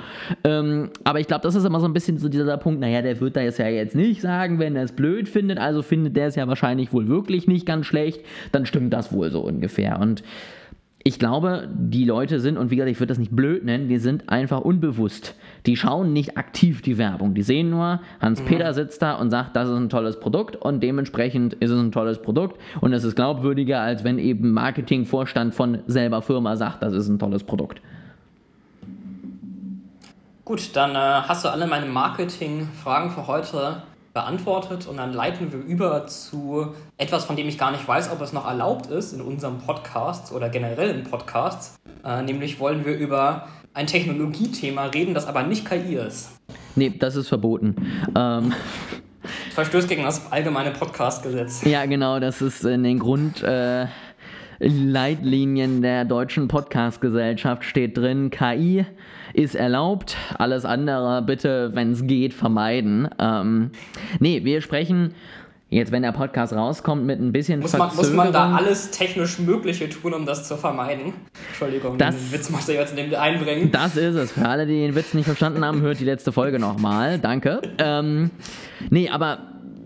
Ähm, 0.45 0.91
aber 1.03 1.19
ich 1.19 1.27
glaube, 1.27 1.43
das 1.43 1.57
ist 1.57 1.65
immer 1.65 1.81
so 1.81 1.87
ein 1.87 1.93
bisschen 1.93 2.19
so 2.19 2.29
dieser 2.29 2.57
Punkt, 2.59 2.79
naja, 2.81 3.03
der 3.03 3.21
wird 3.21 3.35
da 3.35 3.41
jetzt 3.41 3.59
ja 3.59 3.67
jetzt 3.67 3.97
nicht 3.97 4.21
sagen, 4.21 4.61
wenn 4.61 4.77
er 4.77 4.85
es 4.85 4.93
blöd 4.93 5.29
findet, 5.29 5.59
also 5.59 5.83
findet 5.83 6.17
der 6.17 6.29
es 6.29 6.37
ja 6.37 6.47
wahrscheinlich 6.47 6.93
wohl 6.93 7.09
wirklich 7.09 7.49
nicht 7.49 7.67
ganz 7.67 7.87
schlecht, 7.87 8.25
dann 8.53 8.67
stimmt 8.67 8.93
das 8.93 9.13
wohl 9.13 9.33
so 9.33 9.41
ungefähr. 9.41 9.99
Und 9.99 10.23
ich 11.09 11.19
glaube, 11.19 11.67
die 11.73 12.05
Leute 12.05 12.39
sind, 12.39 12.59
und 12.59 12.71
wie 12.71 12.77
gesagt, 12.77 12.91
ich 12.91 13.01
würde 13.01 13.09
das 13.09 13.19
nicht 13.19 13.35
blöd 13.35 13.65
nennen, 13.65 13.89
die 13.89 13.97
sind 13.97 14.29
einfach 14.29 14.61
unbewusst. 14.61 15.35
Die 15.65 15.75
schauen 15.75 16.13
nicht 16.13 16.37
aktiv 16.37 16.83
die 16.83 16.99
Werbung. 16.99 17.33
Die 17.33 17.41
sehen 17.41 17.71
nur, 17.71 18.01
Hans-Peter 18.21 18.69
mhm. 18.69 18.75
sitzt 18.75 19.01
da 19.01 19.15
und 19.15 19.31
sagt, 19.31 19.57
das 19.57 19.71
ist 19.71 19.75
ein 19.75 19.89
tolles 19.89 20.21
Produkt 20.21 20.57
und 20.57 20.83
dementsprechend 20.83 21.55
ist 21.55 21.71
es 21.71 21.81
ein 21.81 21.93
tolles 21.93 22.21
Produkt 22.21 22.61
und 22.83 22.93
es 22.93 23.05
ist 23.05 23.17
glaubwürdiger, 23.17 23.81
als 23.81 24.05
wenn 24.05 24.19
eben 24.19 24.53
Marketingvorstand 24.53 25.55
von 25.55 25.79
selber 25.87 26.21
Firma 26.21 26.57
sagt, 26.57 26.83
das 26.83 26.93
ist 26.93 27.09
ein 27.09 27.19
tolles 27.19 27.43
Produkt. 27.43 27.81
Gut, 30.45 30.77
dann 30.77 30.91
äh, 30.91 31.23
hast 31.27 31.47
du 31.47 31.49
alle 31.49 31.67
meine 31.67 31.87
Marketing-Fragen 31.87 33.09
für 33.13 33.27
heute 33.27 33.83
beantwortet 34.19 34.89
und 34.89 34.97
dann 34.97 35.13
leiten 35.13 35.53
wir 35.53 35.61
über 35.61 36.09
zu 36.09 36.75
etwas, 36.97 37.25
von 37.25 37.37
dem 37.37 37.47
ich 37.47 37.57
gar 37.57 37.71
nicht 37.71 37.87
weiß, 37.87 38.11
ob 38.11 38.21
es 38.21 38.33
noch 38.33 38.49
erlaubt 38.49 38.87
ist 38.87 39.13
in 39.13 39.21
unserem 39.21 39.59
Podcast 39.59 40.33
oder 40.33 40.49
generell 40.49 40.91
in 40.91 41.05
Podcasts. 41.05 41.79
Äh, 42.05 42.23
nämlich 42.23 42.59
wollen 42.59 42.85
wir 42.85 42.97
über 42.97 43.47
ein 43.75 43.87
Technologiethema 43.87 44.87
reden, 44.87 45.15
das 45.15 45.29
aber 45.29 45.45
nicht 45.45 45.65
KI 45.65 45.95
ist. 45.95 46.31
Nee, 46.75 46.93
das 46.99 47.15
ist 47.15 47.29
verboten. 47.29 47.77
Ähm. 48.17 48.53
Verstößt 49.55 49.89
gegen 49.89 50.03
das 50.03 50.33
allgemeine 50.33 50.73
Podcastgesetz. 50.73 51.63
Ja, 51.65 51.87
genau, 51.87 52.19
das 52.19 52.43
ist 52.43 52.65
in 52.65 52.83
den 52.83 52.99
Grund. 52.99 53.45
Äh 53.45 53.87
Leitlinien 54.61 55.83
der 55.83 56.05
deutschen 56.05 56.49
Podcast-Gesellschaft 56.49 57.63
steht 57.63 57.97
drin, 57.97 58.31
KI 58.31 58.85
ist 59.39 59.55
erlaubt, 59.55 60.17
alles 60.37 60.65
andere 60.65 61.23
bitte, 61.23 61.71
wenn 61.73 61.93
es 61.93 62.07
geht, 62.07 62.35
vermeiden. 62.35 63.09
Ähm, 63.21 63.71
nee, 64.19 64.45
wir 64.45 64.61
sprechen 64.61 65.15
jetzt, 65.71 65.93
wenn 65.93 66.03
der 66.03 66.11
Podcast 66.11 66.53
rauskommt, 66.53 67.05
mit 67.05 67.21
ein 67.21 67.31
bisschen 67.31 67.61
muss 67.61 67.77
man, 67.77 67.95
muss 67.95 68.13
man 68.13 68.33
da 68.33 68.57
alles 68.57 68.91
technisch 68.91 69.39
Mögliche 69.39 69.89
tun, 69.89 70.13
um 70.13 70.27
das 70.27 70.49
zu 70.49 70.57
vermeiden? 70.57 71.13
Entschuldigung, 71.51 71.97
das, 71.99 72.17
den 72.17 72.33
Witz 72.33 72.51
muss 72.51 72.69
ich 72.69 72.75
jetzt 72.75 72.99
in 72.99 73.11
dem 73.11 73.19
einbringen. 73.19 73.71
Das 73.71 73.97
ist 73.97 74.17
es. 74.17 74.33
Für 74.33 74.49
alle, 74.49 74.67
die 74.67 74.81
den 74.81 74.97
Witz 74.97 75.15
nicht 75.15 75.27
verstanden 75.27 75.65
haben, 75.65 75.83
hört 75.83 76.01
die 76.01 76.05
letzte 76.05 76.33
Folge 76.33 76.59
nochmal. 76.59 77.21
Danke. 77.21 77.61
Ähm, 77.79 78.33
nee, 78.91 79.09
aber 79.09 79.39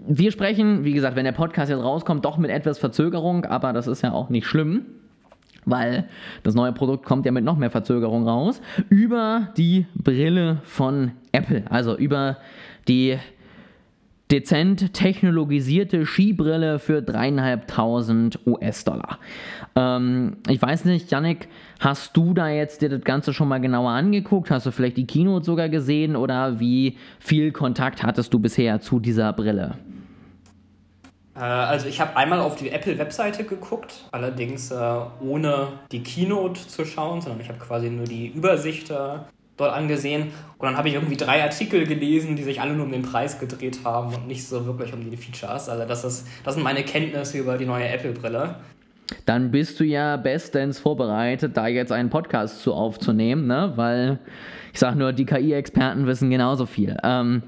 wir 0.09 0.32
sprechen, 0.32 0.85
wie 0.85 0.94
gesagt, 0.94 1.14
wenn 1.14 1.26
der 1.26 1.32
Podcast 1.32 1.71
jetzt 1.71 1.82
rauskommt, 1.82 2.25
doch 2.25 2.38
mit 2.38 2.50
etwas 2.50 2.78
Verzögerung, 2.78 3.44
aber 3.44 3.75
das 3.75 3.87
ist 3.87 4.02
ja 4.02 4.12
auch 4.12 4.30
nicht 4.30 4.47
schlimm 4.47 4.87
weil 5.64 6.09
das 6.42 6.54
neue 6.54 6.73
Produkt 6.73 7.04
kommt 7.04 7.26
ja 7.26 7.33
mit 7.33 7.45
noch 7.45 7.57
mehr 7.57 7.71
Verzögerung 7.71 8.26
raus, 8.26 8.61
über 8.88 9.49
die 9.57 9.87
Brille 9.95 10.59
von 10.64 11.12
Apple, 11.33 11.64
also 11.71 11.97
über 11.97 12.38
die 12.88 13.19
dezent 14.33 14.95
technologisierte 14.95 16.07
Skibrille 16.07 16.78
für 16.78 17.02
dreieinhalbtausend 17.02 18.38
US-Dollar. 18.47 19.19
Ähm, 19.76 20.38
ich 20.49 20.61
weiß 20.61 20.87
nicht, 20.87 21.11
Yannick, 21.11 21.49
hast 21.81 22.16
du 22.16 22.33
da 22.33 22.49
jetzt 22.49 22.81
dir 22.81 22.88
das 22.88 23.02
Ganze 23.02 23.35
schon 23.35 23.49
mal 23.49 23.61
genauer 23.61 23.90
angeguckt? 23.90 24.50
Hast 24.50 24.64
du 24.64 24.71
vielleicht 24.71 24.97
die 24.97 25.07
Keynote 25.07 25.45
sogar 25.45 25.69
gesehen 25.69 26.16
oder 26.16 26.59
wie 26.59 26.97
viel 27.21 27.52
Kontakt 27.52 28.02
hattest 28.02 28.33
du 28.33 28.38
bisher 28.38 28.81
zu 28.81 29.00
dieser 29.00 29.35
Brille? 29.35 29.75
Äh, 31.35 31.41
also 31.41 31.89
ich 31.89 32.01
habe 32.01 32.17
einmal 32.17 32.41
auf 32.41 32.57
die 32.57 32.71
Apple-Webseite 32.71 33.45
geguckt, 33.45 34.05
allerdings 34.11 34.71
äh, 34.71 34.99
ohne 35.21 35.69
die 35.91 36.03
Keynote 36.03 36.67
zu 36.67 36.85
schauen, 36.85 37.21
sondern 37.21 37.41
ich 37.41 37.49
habe 37.49 37.59
quasi 37.59 37.91
nur 37.91 38.07
die 38.07 38.29
Übersicht 38.29 38.91
äh, 38.91 39.19
dort 39.57 39.75
angesehen. 39.75 40.33
Und 40.59 40.67
dann 40.67 40.77
habe 40.77 40.89
ich 40.89 40.95
irgendwie 40.95 41.17
drei 41.17 41.43
Artikel 41.43 41.87
gelesen, 41.87 42.37
die 42.37 42.43
sich 42.43 42.61
alle 42.61 42.75
nur 42.75 42.87
um 42.87 42.93
den 42.93 43.03
Preis 43.03 43.39
gedreht 43.39 43.81
haben 43.85 44.15
und 44.15 44.27
nicht 44.27 44.47
so 44.47 44.67
wirklich 44.67 44.93
um 44.93 45.09
die 45.09 45.17
Features. 45.17 45.69
Also 45.69 45.87
das, 45.87 46.05
ist, 46.05 46.27
das 46.45 46.55
sind 46.55 46.62
meine 46.62 46.83
Kenntnisse 46.83 47.39
über 47.39 47.59
die 47.59 47.67
neue 47.67 47.89
Apple-Brille. 47.89 48.57
Dann 49.27 49.51
bist 49.51 49.79
du 49.79 49.85
ja 49.85 50.17
bestens 50.17 50.79
vorbereitet, 50.79 51.57
da 51.57 51.67
jetzt 51.67 51.93
einen 51.93 52.09
Podcast 52.09 52.62
zu 52.62 52.73
aufzunehmen, 52.73 53.47
ne? 53.47 53.73
weil 53.77 54.19
ich 54.73 54.79
sage 54.79 54.99
nur, 54.99 55.12
die 55.12 55.27
KI-Experten 55.27 56.07
wissen 56.07 56.31
genauso 56.31 56.65
viel. 56.65 56.97
Ähm, 57.03 57.43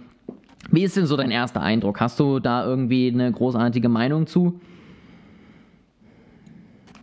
wie 0.71 0.85
ist 0.85 0.97
denn 0.97 1.07
so 1.07 1.17
dein 1.17 1.31
erster 1.31 1.61
Eindruck? 1.61 2.01
Hast 2.01 2.19
du 2.21 2.41
da 2.41 2.65
irgendwie 2.65 3.09
eine 3.13 3.31
großartige 3.31 3.89
Meinung 3.89 4.27
zu? 4.27 4.61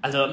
Also, 0.02 0.28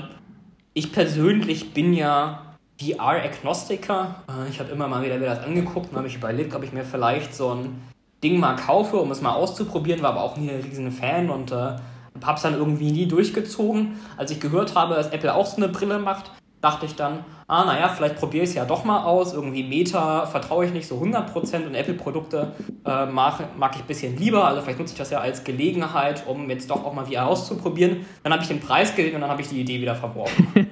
ich 0.75 0.93
persönlich 0.93 1.75
bin 1.75 1.93
ja 1.93 2.43
VR-Agnostiker. 2.81 4.23
Äh, 4.29 4.49
ich 4.51 4.61
habe 4.61 4.71
immer 4.71 4.89
mal 4.89 5.05
wieder 5.05 5.19
mir 5.19 5.27
das 5.27 5.45
angeguckt 5.45 5.91
und 5.91 5.97
habe 5.97 6.05
mich 6.05 6.17
überlegt, 6.17 6.55
ob 6.55 6.63
ich 6.63 6.73
mir 6.73 6.85
vielleicht 6.85 7.35
so 7.35 7.51
ein 7.55 7.81
Ding 8.23 8.41
mal 8.41 8.57
kaufe, 8.57 8.97
um 8.97 9.11
es 9.11 9.21
mal 9.21 9.33
auszuprobieren, 9.33 10.03
war 10.03 10.11
aber 10.11 10.23
auch 10.23 10.37
nie 10.37 10.51
ein 10.51 10.61
riesen 10.61 10.91
Fan 10.91 11.31
und 11.31 11.53
äh, 11.53 11.77
habe 12.23 12.37
es 12.37 12.43
dann 12.43 12.55
irgendwie 12.55 12.91
nie 12.91 13.07
durchgezogen. 13.07 13.97
Als 14.17 14.31
ich 14.31 14.41
gehört 14.41 14.75
habe, 14.75 14.95
dass 14.95 15.11
Apple 15.11 15.35
auch 15.35 15.47
so 15.47 15.57
eine 15.57 15.69
Brille 15.69 15.99
macht, 15.99 16.33
dachte 16.61 16.87
ich 16.87 16.95
dann, 16.97 17.25
ah, 17.47 17.65
naja, 17.65 17.89
vielleicht 17.89 18.17
probiere 18.17 18.45
ich 18.45 18.51
es 18.51 18.57
ja 18.57 18.65
doch 18.65 18.85
mal 18.85 19.05
aus. 19.05 19.33
Irgendwie 19.33 19.63
Meta 19.63 20.27
vertraue 20.27 20.67
ich 20.67 20.73
nicht 20.73 20.89
so 20.89 20.97
100% 20.97 21.67
und 21.67 21.75
Apple-Produkte 21.75 22.53
äh, 22.85 23.07
mag, 23.07 23.57
mag 23.57 23.75
ich 23.75 23.83
ein 23.83 23.87
bisschen 23.87 24.17
lieber. 24.17 24.47
Also 24.47 24.63
vielleicht 24.63 24.79
nutze 24.79 24.93
ich 24.93 24.99
das 24.99 25.11
ja 25.11 25.21
als 25.21 25.45
Gelegenheit, 25.45 26.25
um 26.27 26.49
jetzt 26.51 26.71
doch 26.71 26.85
auch 26.85 26.95
mal 26.95 27.07
VR 27.07 27.27
auszuprobieren. 27.27 28.07
Dann 28.23 28.33
habe 28.33 28.43
ich 28.43 28.49
den 28.49 28.61
Preis 28.61 28.95
gesehen 28.95 29.15
und 29.15 29.21
dann 29.21 29.31
habe 29.31 29.43
ich 29.43 29.49
die 29.49 29.61
Idee 29.61 29.81
wieder 29.81 29.95
verworfen. 29.95 30.49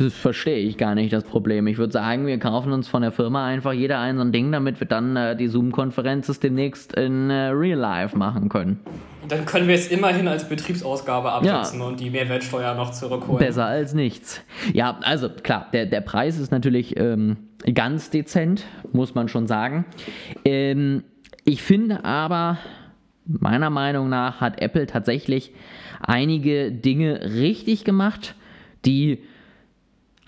das 0.00 0.14
verstehe 0.14 0.58
ich 0.58 0.78
gar 0.78 0.94
nicht, 0.94 1.12
das 1.12 1.24
Problem. 1.24 1.66
Ich 1.66 1.76
würde 1.76 1.92
sagen, 1.92 2.26
wir 2.26 2.38
kaufen 2.38 2.72
uns 2.72 2.88
von 2.88 3.02
der 3.02 3.12
Firma 3.12 3.46
einfach 3.46 3.74
jeder 3.74 4.00
ein 4.00 4.16
so 4.16 4.22
ein 4.22 4.32
Ding, 4.32 4.50
damit 4.50 4.80
wir 4.80 4.86
dann 4.86 5.14
äh, 5.14 5.36
die 5.36 5.46
Zoom-Konferenz 5.46 6.40
demnächst 6.40 6.94
in 6.94 7.28
äh, 7.28 7.48
Real 7.48 7.78
Life 7.78 8.16
machen 8.16 8.48
können. 8.48 8.80
Dann 9.28 9.44
können 9.44 9.68
wir 9.68 9.74
es 9.74 9.88
immerhin 9.88 10.26
als 10.26 10.48
Betriebsausgabe 10.48 11.30
absetzen 11.30 11.80
ja. 11.80 11.86
und 11.86 12.00
die 12.00 12.08
Mehrwertsteuer 12.08 12.74
noch 12.74 12.92
zurückholen. 12.92 13.38
Besser 13.38 13.66
als 13.66 13.92
nichts. 13.92 14.40
Ja, 14.72 14.98
also 15.02 15.28
klar, 15.28 15.66
der, 15.74 15.84
der 15.84 16.00
Preis 16.00 16.38
ist 16.38 16.50
natürlich 16.50 16.98
ähm, 16.98 17.36
ganz 17.74 18.08
dezent, 18.08 18.64
muss 18.92 19.14
man 19.14 19.28
schon 19.28 19.46
sagen. 19.46 19.84
Ähm, 20.46 21.04
ich 21.44 21.62
finde 21.62 22.06
aber, 22.06 22.56
meiner 23.26 23.68
Meinung 23.68 24.08
nach 24.08 24.40
hat 24.40 24.62
Apple 24.62 24.86
tatsächlich 24.86 25.52
einige 26.00 26.72
Dinge 26.72 27.20
richtig 27.34 27.84
gemacht, 27.84 28.34
die 28.86 29.18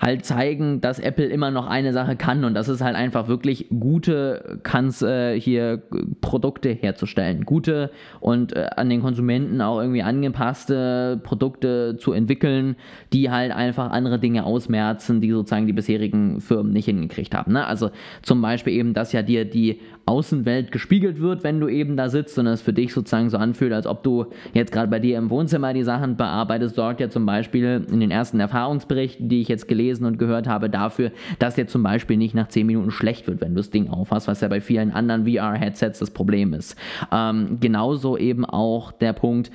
halt 0.03 0.27
zeigen, 0.27 0.81
dass 0.81 0.99
Apple 0.99 1.27
immer 1.27 1.53
noch 1.53 1.69
eine 1.69 1.93
Sache 1.93 2.17
kann 2.17 2.45
und 2.45 2.55
das 2.55 2.69
ist 2.69 2.83
halt 2.83 2.97
einfach 2.97 3.29
wirklich 3.29 3.69
gute 3.79 4.59
kann's 4.65 5.01
äh, 5.01 5.41
hier 5.41 5.81
Produkte 6.21 6.71
herzustellen, 6.71 7.45
gute 7.45 7.91
und 8.19 8.55
äh, 8.57 8.67
an 8.77 8.91
den 8.91 9.01
Konsumenten 9.01 9.61
auch 9.61 9.81
irgendwie 9.81 10.03
angepasste 10.03 11.21
Produkte 11.23 11.97
zu 11.99 12.13
entwickeln, 12.13 12.75
die 13.13 13.31
halt 13.31 13.53
einfach 13.53 13.93
andere 13.93 14.19
Dinge 14.19 14.45
ausmerzen, 14.45 15.21
die 15.21 15.31
sozusagen 15.31 15.69
die 15.69 15.73
bisherigen 15.73 16.41
Firmen 16.41 16.73
nicht 16.73 16.87
hingekriegt 16.87 17.33
haben. 17.33 17.53
Ne? 17.53 17.65
Also 17.65 17.91
zum 18.23 18.43
Beispiel 18.43 18.73
eben, 18.73 18.95
dass 18.95 19.13
ja 19.13 19.23
dir 19.23 19.45
die 19.45 19.79
Außenwelt 20.05 20.73
gespiegelt 20.73 21.21
wird, 21.21 21.45
wenn 21.45 21.61
du 21.61 21.69
eben 21.69 21.97
da 21.97 22.09
sitzt 22.09 22.37
und 22.39 22.49
es 22.49 22.61
für 22.61 22.73
dich 22.73 22.93
sozusagen 22.93 23.31
so 23.31 23.37
anfühlt, 23.37 23.73
als 23.73 23.87
ob 23.87 24.03
du 24.03 24.27
jetzt 24.53 24.73
gerade 24.73 24.89
bei 24.89 24.99
dir 24.99 25.17
im 25.17 25.31
Wohnzimmer 25.31 25.73
die 25.75 25.85
Sachen 25.85 26.17
bearbeitest, 26.17 26.75
sorgt 26.75 27.01
ja 27.01 27.09
zum 27.09 27.25
Beispiel 27.25 27.87
in 27.89 28.01
den 28.01 28.11
ersten 28.11 28.41
Erfahrungsberichten, 28.41 29.29
die 29.29 29.41
ich 29.41 29.49
jetzt 29.49 29.69
gelesen 29.69 29.92
und 30.01 30.19
gehört 30.19 30.47
habe, 30.47 30.71
dafür, 30.71 31.11
dass 31.39 31.55
dir 31.55 31.67
zum 31.67 31.83
Beispiel 31.83 32.17
nicht 32.17 32.35
nach 32.35 32.49
10 32.49 32.67
Minuten 32.67 32.91
schlecht 32.91 33.27
wird, 33.27 33.41
wenn 33.41 33.55
du 33.55 33.57
das 33.57 33.71
Ding 33.71 33.89
aufhast, 33.89 34.29
was 34.29 34.41
ja 34.41 34.49
bei 34.49 34.61
vielen 34.61 34.91
anderen 34.91 35.27
VR-Headsets 35.27 35.99
das 35.99 36.11
Problem 36.11 36.55
ist. 36.55 36.77
Ähm, 37.11 37.59
genauso 37.61 38.17
eben 38.17 38.45
auch 38.45 38.93
der 38.93 39.13
Punkt, 39.13 39.51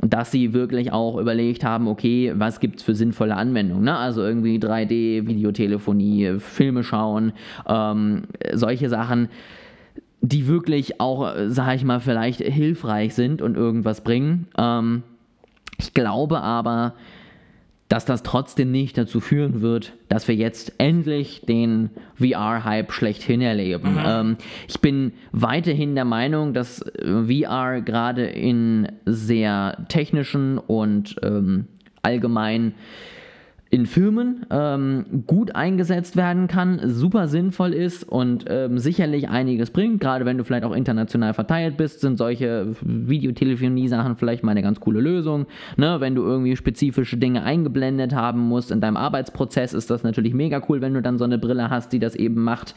dass 0.00 0.30
sie 0.30 0.52
wirklich 0.52 0.92
auch 0.92 1.18
überlegt 1.18 1.64
haben, 1.64 1.86
okay, 1.88 2.32
was 2.36 2.60
gibt 2.60 2.76
es 2.76 2.82
für 2.82 2.94
sinnvolle 2.94 3.36
Anwendungen? 3.36 3.84
Ne? 3.84 3.96
Also 3.96 4.22
irgendwie 4.22 4.58
3D, 4.58 5.26
Videotelefonie, 5.26 6.38
Filme 6.38 6.82
schauen, 6.82 7.32
ähm, 7.68 8.24
solche 8.52 8.88
Sachen 8.88 9.28
die 10.24 10.46
wirklich 10.46 11.00
auch, 11.00 11.34
sag 11.48 11.74
ich 11.74 11.84
mal, 11.84 11.98
vielleicht 11.98 12.40
hilfreich 12.40 13.12
sind 13.12 13.42
und 13.42 13.56
irgendwas 13.56 14.02
bringen. 14.02 14.46
Ähm, 14.56 15.02
ich 15.78 15.94
glaube 15.94 16.40
aber, 16.40 16.94
dass 17.92 18.06
das 18.06 18.22
trotzdem 18.22 18.70
nicht 18.70 18.96
dazu 18.96 19.20
führen 19.20 19.60
wird, 19.60 19.92
dass 20.08 20.26
wir 20.26 20.34
jetzt 20.34 20.72
endlich 20.78 21.42
den 21.42 21.90
VR-Hype 22.14 22.90
schlechthin 22.90 23.42
erleben. 23.42 23.92
Mhm. 23.92 24.02
Ähm, 24.02 24.36
ich 24.66 24.80
bin 24.80 25.12
weiterhin 25.32 25.94
der 25.94 26.06
Meinung, 26.06 26.54
dass 26.54 26.82
VR 27.02 27.82
gerade 27.82 28.24
in 28.24 28.88
sehr 29.04 29.84
technischen 29.90 30.56
und 30.56 31.16
ähm, 31.22 31.66
allgemein 32.00 32.72
in 33.72 33.86
Firmen 33.86 34.44
ähm, 34.50 35.24
gut 35.26 35.56
eingesetzt 35.56 36.14
werden 36.14 36.46
kann, 36.46 36.78
super 36.90 37.26
sinnvoll 37.26 37.72
ist 37.72 38.04
und 38.04 38.44
ähm, 38.46 38.76
sicherlich 38.76 39.30
einiges 39.30 39.70
bringt. 39.70 39.98
Gerade 39.98 40.26
wenn 40.26 40.36
du 40.36 40.44
vielleicht 40.44 40.64
auch 40.64 40.74
international 40.74 41.32
verteilt 41.32 41.78
bist, 41.78 42.02
sind 42.02 42.18
solche 42.18 42.76
Videotelefonie-Sachen 42.82 44.16
vielleicht 44.16 44.42
mal 44.42 44.50
eine 44.50 44.60
ganz 44.60 44.78
coole 44.78 45.00
Lösung. 45.00 45.46
Ne? 45.78 45.96
Wenn 46.00 46.14
du 46.14 46.22
irgendwie 46.22 46.54
spezifische 46.54 47.16
Dinge 47.16 47.44
eingeblendet 47.44 48.14
haben 48.14 48.40
musst 48.40 48.70
in 48.70 48.82
deinem 48.82 48.98
Arbeitsprozess, 48.98 49.72
ist 49.72 49.88
das 49.88 50.02
natürlich 50.02 50.34
mega 50.34 50.60
cool, 50.68 50.82
wenn 50.82 50.92
du 50.92 51.00
dann 51.00 51.16
so 51.16 51.24
eine 51.24 51.38
Brille 51.38 51.70
hast, 51.70 51.94
die 51.94 51.98
das 51.98 52.14
eben 52.14 52.44
macht. 52.44 52.74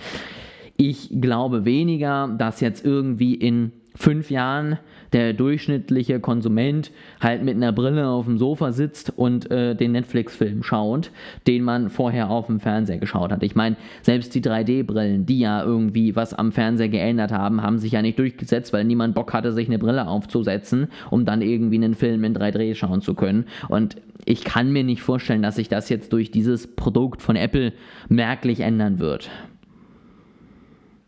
Ich 0.77 1.09
glaube 1.19 1.65
weniger, 1.65 2.33
dass 2.37 2.61
jetzt 2.61 2.85
irgendwie 2.85 3.33
in 3.35 3.73
fünf 3.95 4.31
Jahren 4.31 4.79
der 5.13 5.33
durchschnittliche 5.33 6.19
Konsument 6.19 6.91
halt 7.21 7.43
mit 7.43 7.55
einer 7.55 7.71
Brille 7.71 8.07
auf 8.07 8.25
dem 8.25 8.37
Sofa 8.37 8.71
sitzt 8.71 9.13
und 9.15 9.49
äh, 9.51 9.75
den 9.75 9.91
Netflix-Film 9.93 10.63
schaut, 10.63 11.11
den 11.47 11.63
man 11.63 11.89
vorher 11.89 12.29
auf 12.29 12.47
dem 12.47 12.59
Fernseher 12.59 12.97
geschaut 12.97 13.31
hat. 13.31 13.43
Ich 13.43 13.55
meine, 13.55 13.75
selbst 14.01 14.35
die 14.35 14.41
3D-Brillen, 14.41 15.25
die 15.25 15.39
ja 15.39 15.63
irgendwie 15.63 16.15
was 16.15 16.33
am 16.33 16.51
Fernseher 16.51 16.89
geändert 16.89 17.31
haben, 17.31 17.61
haben 17.61 17.77
sich 17.77 17.93
ja 17.93 18.01
nicht 18.01 18.19
durchgesetzt, 18.19 18.73
weil 18.73 18.83
niemand 18.83 19.15
Bock 19.15 19.33
hatte, 19.33 19.51
sich 19.51 19.67
eine 19.67 19.79
Brille 19.79 20.07
aufzusetzen, 20.07 20.87
um 21.09 21.25
dann 21.25 21.41
irgendwie 21.41 21.75
einen 21.75 21.95
Film 21.95 22.23
in 22.23 22.35
3D 22.35 22.75
schauen 22.75 23.01
zu 23.01 23.13
können. 23.13 23.45
Und 23.69 23.97
ich 24.25 24.43
kann 24.43 24.71
mir 24.71 24.83
nicht 24.83 25.01
vorstellen, 25.01 25.41
dass 25.41 25.55
sich 25.55 25.69
das 25.69 25.89
jetzt 25.89 26.11
durch 26.13 26.31
dieses 26.31 26.75
Produkt 26.75 27.21
von 27.21 27.35
Apple 27.35 27.73
merklich 28.09 28.61
ändern 28.61 28.99
wird. 28.99 29.29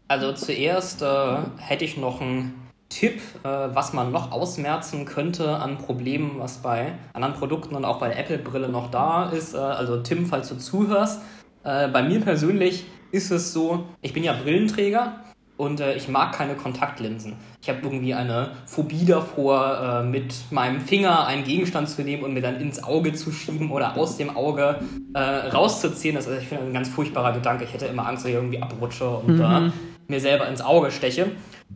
Also 0.07 0.31
zuerst 0.31 1.01
äh, 1.01 1.37
hätte 1.57 1.83
ich 1.83 1.97
noch 1.97 2.21
ein 2.21 2.53
Tipp, 2.89 3.21
äh, 3.43 3.47
was 3.47 3.93
man 3.93 4.11
noch 4.11 4.31
ausmerzen 4.31 5.05
könnte 5.05 5.57
an 5.57 5.77
Problemen, 5.77 6.39
was 6.39 6.57
bei 6.57 6.93
anderen 7.13 7.33
Produkten 7.33 7.75
und 7.75 7.85
auch 7.85 7.99
bei 7.99 8.07
der 8.07 8.19
Apple-Brille 8.19 8.69
noch 8.69 8.89
da 8.89 9.29
ist. 9.29 9.53
Äh, 9.53 9.57
also 9.57 9.97
Tim, 9.97 10.25
falls 10.25 10.49
du 10.49 10.55
zuhörst, 10.55 11.21
äh, 11.63 11.89
bei 11.89 12.01
mir 12.01 12.21
persönlich 12.21 12.85
ist 13.11 13.31
es 13.31 13.53
so, 13.53 13.85
ich 14.01 14.13
bin 14.13 14.23
ja 14.23 14.33
Brillenträger 14.33 15.17
und 15.57 15.79
ich 15.79 16.07
mag 16.07 16.33
keine 16.33 16.53
Kontaktlinsen. 16.53 17.33
Ich 17.61 17.69
habe 17.69 17.79
irgendwie 17.81 18.13
eine 18.13 18.51
Phobie 18.67 19.05
davor, 19.05 20.03
mit 20.03 20.35
meinem 20.51 20.81
Finger 20.81 21.25
einen 21.25 21.45
Gegenstand 21.45 21.89
zu 21.89 22.03
nehmen 22.03 22.23
und 22.23 22.35
mir 22.35 22.41
dann 22.41 22.61
ins 22.61 22.83
Auge 22.83 23.13
zu 23.13 23.31
schieben 23.31 23.71
oder 23.71 23.97
aus 23.97 24.17
dem 24.17 24.35
Auge 24.37 24.81
rauszuziehen. 25.15 26.13
Das 26.13 26.27
ist, 26.27 26.43
ich 26.43 26.47
finde, 26.47 26.65
ein 26.65 26.73
ganz 26.73 26.89
furchtbarer 26.89 27.33
Gedanke. 27.33 27.63
Ich 27.63 27.73
hätte 27.73 27.87
immer 27.87 28.05
Angst, 28.07 28.23
dass 28.23 28.29
ich 28.29 28.35
irgendwie 28.35 28.61
abrutsche 28.61 29.09
und 29.09 29.37
mhm. 29.37 29.73
Mir 30.09 30.19
selber 30.19 30.47
ins 30.47 30.61
Auge 30.61 30.91
steche. 30.91 31.31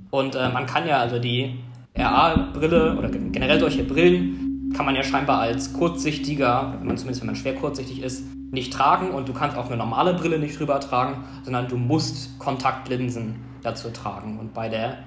Und 0.10 0.36
äh, 0.36 0.50
man 0.50 0.66
kann 0.66 0.88
ja 0.88 1.00
also 1.00 1.20
die 1.20 1.60
RA-Brille 1.98 2.98
oder 2.98 3.10
generell 3.10 3.60
solche 3.60 3.84
Brillen 3.84 4.72
kann 4.76 4.86
man 4.86 4.96
ja 4.96 5.04
scheinbar 5.04 5.40
als 5.40 5.74
kurzsichtiger, 5.74 6.76
wenn 6.80 6.88
man 6.88 6.98
zumindest 6.98 7.22
wenn 7.22 7.28
man 7.28 7.36
schwer 7.36 7.56
kurzsichtig 7.56 8.02
ist, 8.02 8.24
nicht 8.52 8.74
tragen 8.74 9.12
und 9.12 9.28
du 9.28 9.34
kannst 9.34 9.58
auch 9.58 9.68
eine 9.68 9.78
normale 9.78 10.14
Brille 10.14 10.40
nicht 10.40 10.60
drüber 10.60 10.80
tragen, 10.80 11.24
sondern 11.44 11.68
du 11.68 11.78
musst 11.78 12.38
Kontaktlinsen 12.40 13.36
dazu 13.64 13.90
tragen. 13.90 14.40
Und 14.40 14.54
bei 14.54 14.70
der 14.70 14.98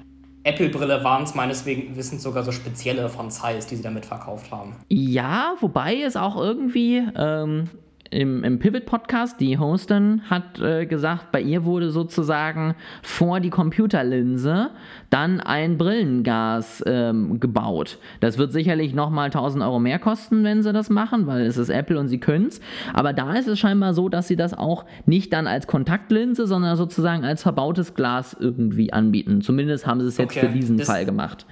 Apple-Brille 0.44 1.02
waren 1.04 1.24
es 1.24 1.34
meines 1.34 1.64
Wissens 1.64 2.22
sogar 2.22 2.42
so 2.42 2.52
spezielle 2.52 3.08
von 3.08 3.30
Zeiss, 3.30 3.66
die 3.66 3.76
sie 3.76 3.82
damit 3.82 4.04
verkauft 4.04 4.50
haben. 4.50 4.76
Ja, 4.88 5.54
wobei 5.60 6.02
es 6.02 6.16
auch 6.16 6.36
irgendwie 6.36 7.02
ähm, 7.16 7.70
im, 8.10 8.44
im 8.44 8.58
Pivot-Podcast, 8.58 9.40
die 9.40 9.58
Hostin 9.58 10.22
hat 10.30 10.60
äh, 10.60 10.86
gesagt, 10.86 11.32
bei 11.32 11.40
ihr 11.40 11.64
wurde 11.64 11.90
sozusagen 11.90 12.74
vor 13.02 13.40
die 13.40 13.50
Computerlinse 13.50 14.70
dann 15.10 15.40
ein 15.40 15.78
Brillengas 15.78 16.82
ähm, 16.86 17.40
gebaut. 17.40 17.98
Das 18.20 18.38
wird 18.38 18.52
sicherlich 18.52 18.94
nochmal 18.94 19.26
1000 19.26 19.64
Euro 19.64 19.78
mehr 19.78 19.98
kosten, 19.98 20.44
wenn 20.44 20.62
sie 20.62 20.72
das 20.72 20.90
machen, 20.90 21.26
weil 21.26 21.46
es 21.46 21.56
ist 21.56 21.70
Apple 21.70 21.98
und 21.98 22.08
sie 22.08 22.18
können 22.18 22.46
es. 22.46 22.60
Aber 22.92 23.12
da 23.12 23.34
ist 23.34 23.48
es 23.48 23.58
scheinbar 23.58 23.94
so, 23.94 24.08
dass 24.08 24.28
sie 24.28 24.36
das 24.36 24.54
auch 24.54 24.84
nicht 25.06 25.32
dann 25.32 25.46
als 25.46 25.66
Kontaktlinse, 25.66 26.46
sondern 26.46 26.76
sozusagen 26.76 27.24
als 27.24 27.42
verbautes 27.42 27.94
Glas 27.94 28.36
irgendwie 28.38 28.92
anbieten. 28.92 29.40
Zumindest 29.40 29.86
haben 29.86 30.00
sie 30.00 30.08
es 30.08 30.18
jetzt 30.18 30.36
okay. 30.36 30.46
für 30.46 30.52
diesen 30.52 30.78
das 30.78 30.86
Fall 30.86 31.04
gemacht. 31.04 31.46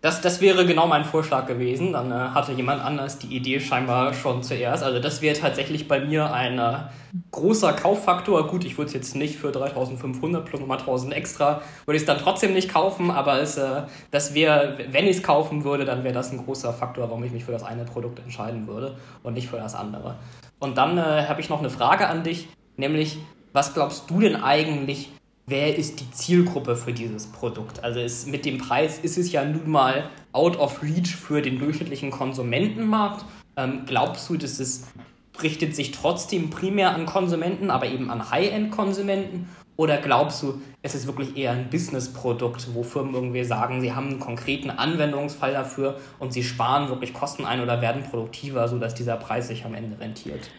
Das, 0.00 0.20
das 0.20 0.40
wäre 0.40 0.64
genau 0.64 0.86
mein 0.86 1.04
Vorschlag 1.04 1.46
gewesen. 1.46 1.92
Dann 1.92 2.12
äh, 2.12 2.14
hatte 2.14 2.52
jemand 2.52 2.84
anders 2.84 3.18
die 3.18 3.34
Idee 3.34 3.58
scheinbar 3.58 4.14
schon 4.14 4.44
zuerst. 4.44 4.84
Also 4.84 5.00
das 5.00 5.22
wäre 5.22 5.36
tatsächlich 5.36 5.88
bei 5.88 5.98
mir 5.98 6.32
ein 6.32 6.60
äh, 6.60 6.74
großer 7.32 7.72
Kauffaktor. 7.72 8.46
Gut, 8.46 8.64
ich 8.64 8.78
würde 8.78 8.86
es 8.86 8.94
jetzt 8.94 9.16
nicht 9.16 9.38
für 9.38 9.50
3500 9.50 10.44
plus 10.44 10.60
nochmal 10.60 10.78
1000 10.78 11.12
extra, 11.14 11.62
würde 11.84 11.96
ich 11.96 12.02
es 12.02 12.06
dann 12.06 12.18
trotzdem 12.18 12.52
nicht 12.52 12.72
kaufen, 12.72 13.10
aber 13.10 13.40
es, 13.40 13.56
äh, 13.56 13.82
das 14.12 14.34
wäre, 14.34 14.78
wenn 14.90 15.06
ich 15.08 15.16
es 15.16 15.22
kaufen 15.24 15.64
würde, 15.64 15.84
dann 15.84 16.04
wäre 16.04 16.14
das 16.14 16.30
ein 16.30 16.44
großer 16.44 16.72
Faktor, 16.72 17.08
warum 17.08 17.24
ich 17.24 17.32
mich 17.32 17.44
für 17.44 17.52
das 17.52 17.64
eine 17.64 17.84
Produkt 17.84 18.20
entscheiden 18.20 18.68
würde 18.68 18.94
und 19.24 19.34
nicht 19.34 19.48
für 19.48 19.56
das 19.56 19.74
andere. 19.74 20.14
Und 20.60 20.78
dann 20.78 20.96
äh, 20.96 21.26
habe 21.26 21.40
ich 21.40 21.48
noch 21.48 21.58
eine 21.58 21.70
Frage 21.70 22.06
an 22.06 22.22
dich, 22.22 22.48
nämlich, 22.76 23.18
was 23.52 23.74
glaubst 23.74 24.08
du 24.10 24.20
denn 24.20 24.36
eigentlich, 24.36 25.10
wer 25.48 25.76
ist 25.76 26.00
die 26.00 26.10
Zielgruppe 26.10 26.76
für 26.76 26.92
dieses 26.92 27.26
Produkt? 27.26 27.82
Also 27.82 28.00
ist, 28.00 28.28
mit 28.28 28.44
dem 28.44 28.58
Preis 28.58 28.98
ist 28.98 29.18
es 29.18 29.32
ja 29.32 29.44
nun 29.44 29.70
mal 29.70 30.10
out 30.32 30.58
of 30.58 30.82
reach 30.82 31.16
für 31.16 31.42
den 31.42 31.58
durchschnittlichen 31.58 32.10
Konsumentenmarkt. 32.10 33.24
Ähm, 33.56 33.82
glaubst 33.86 34.28
du, 34.28 34.36
dass 34.36 34.60
es 34.60 34.86
richtet 35.42 35.74
sich 35.74 35.92
trotzdem 35.92 36.50
primär 36.50 36.94
an 36.94 37.06
Konsumenten, 37.06 37.70
aber 37.70 37.86
eben 37.86 38.10
an 38.10 38.30
High-End-Konsumenten? 38.30 39.48
Oder 39.76 39.98
glaubst 39.98 40.42
du, 40.42 40.60
es 40.82 40.96
ist 40.96 41.06
wirklich 41.06 41.36
eher 41.36 41.52
ein 41.52 41.70
Business-Produkt, 41.70 42.74
wo 42.74 42.82
Firmen 42.82 43.14
irgendwie 43.14 43.44
sagen, 43.44 43.80
sie 43.80 43.92
haben 43.92 44.08
einen 44.08 44.18
konkreten 44.18 44.70
Anwendungsfall 44.70 45.52
dafür 45.52 46.00
und 46.18 46.32
sie 46.32 46.42
sparen 46.42 46.88
wirklich 46.88 47.14
Kosten 47.14 47.44
ein 47.44 47.60
oder 47.60 47.80
werden 47.80 48.02
produktiver, 48.02 48.66
sodass 48.66 48.94
dieser 48.94 49.16
Preis 49.16 49.46
sich 49.46 49.64
am 49.64 49.74
Ende 49.74 49.98
rentiert? 50.00 50.50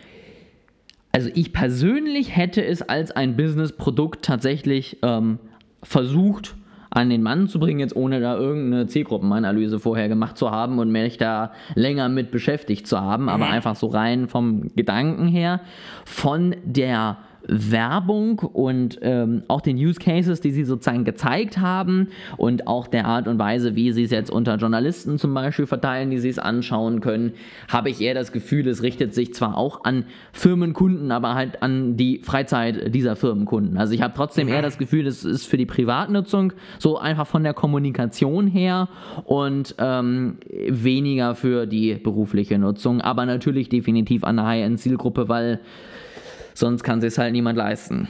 Also 1.12 1.30
ich 1.34 1.54
persönlich 1.54 2.36
hätte 2.36 2.64
es 2.64 2.82
als 2.82 3.12
ein 3.12 3.36
Business-Produkt 3.36 4.24
tatsächlich 4.24 4.98
ähm, 5.02 5.40
versucht 5.82 6.56
an 6.92 7.10
den 7.10 7.22
Mann 7.22 7.48
zu 7.48 7.60
bringen, 7.60 7.80
jetzt 7.80 7.96
ohne 7.96 8.20
da 8.20 8.36
irgendeine 8.36 8.88
Zielgruppenanalyse 8.88 9.80
vorher 9.80 10.08
gemacht 10.10 10.38
zu 10.38 10.52
haben 10.52 10.80
und 10.80 10.92
mich 10.92 11.18
da 11.18 11.52
länger 11.76 12.10
mit 12.10 12.32
beschäftigt 12.32 12.88
zu 12.88 13.00
haben, 13.00 13.24
mhm. 13.24 13.30
aber 13.30 13.48
einfach 13.48 13.76
so 13.76 13.88
rein 13.88 14.28
vom 14.28 14.72
Gedanken 14.76 15.28
her, 15.28 15.62
von 16.06 16.56
der 16.64 17.18
Werbung 17.50 18.40
und 18.40 19.00
ähm, 19.02 19.44
auch 19.48 19.62
den 19.62 19.78
Use 19.78 20.00
Cases, 20.00 20.40
die 20.40 20.52
sie 20.52 20.64
sozusagen 20.64 21.04
gezeigt 21.04 21.58
haben 21.58 22.10
und 22.38 22.68
auch 22.68 22.88
der 22.88 23.06
Art 23.06 23.28
und 23.28 23.40
Weise, 23.40 23.76
wie 23.76 23.92
sie 23.92 24.04
es 24.04 24.12
jetzt 24.12 24.30
unter 24.30 24.56
Journalisten 24.56 25.18
zum 25.18 25.34
Beispiel 25.34 25.66
verteilen, 25.66 26.12
die 26.12 26.20
sie 26.20 26.30
es 26.30 26.40
anschauen 26.40 27.02
können, 27.02 27.34
habe 27.68 27.90
ich 27.90 28.02
eher 28.02 28.14
das 28.14 28.32
Gefühl, 28.32 28.68
es 28.68 28.84
richtet 28.84 29.14
sich 29.14 29.34
zwar 29.34 29.58
auch 29.58 29.84
an 29.84 30.06
Firmenkunden, 30.32 31.12
aber 31.12 31.36
halt 31.36 31.62
an 31.64 31.98
die 31.98 32.22
Freizeit 32.24 32.94
dieser 32.94 33.16
Firmenkunden. 33.16 33.78
Also 33.78 33.94
ich 33.94 34.02
habe 34.02 34.14
trotzdem 34.16 34.48
eher 34.48 34.62
das 34.62 34.78
Gefühl, 34.78 35.08
es 35.08 35.24
ist 35.26 35.46
für 35.46 35.58
die 35.58 35.66
Privatnutzung 35.66 36.54
so 36.78 36.98
einfach 36.98 37.28
von 37.28 37.44
der 37.44 37.54
Kommunikation 37.54 38.48
her 38.48 38.90
und 39.26 39.76
ähm, 39.80 40.38
weniger 40.68 41.36
für 41.36 41.66
die 41.66 41.96
berufliche 41.96 42.58
Nutzung, 42.60 43.02
aber 43.02 43.26
natürlich 43.26 43.70
definitiv 43.70 44.24
an 44.24 44.40
eine 44.40 44.48
High-End-Zielgruppe, 44.48 45.30
weil 45.30 45.60
sonst 46.54 46.84
kann 46.84 47.02
sich 47.02 47.18
halt 47.18 47.32
niemand 47.32 47.58
leisten. 47.58 48.08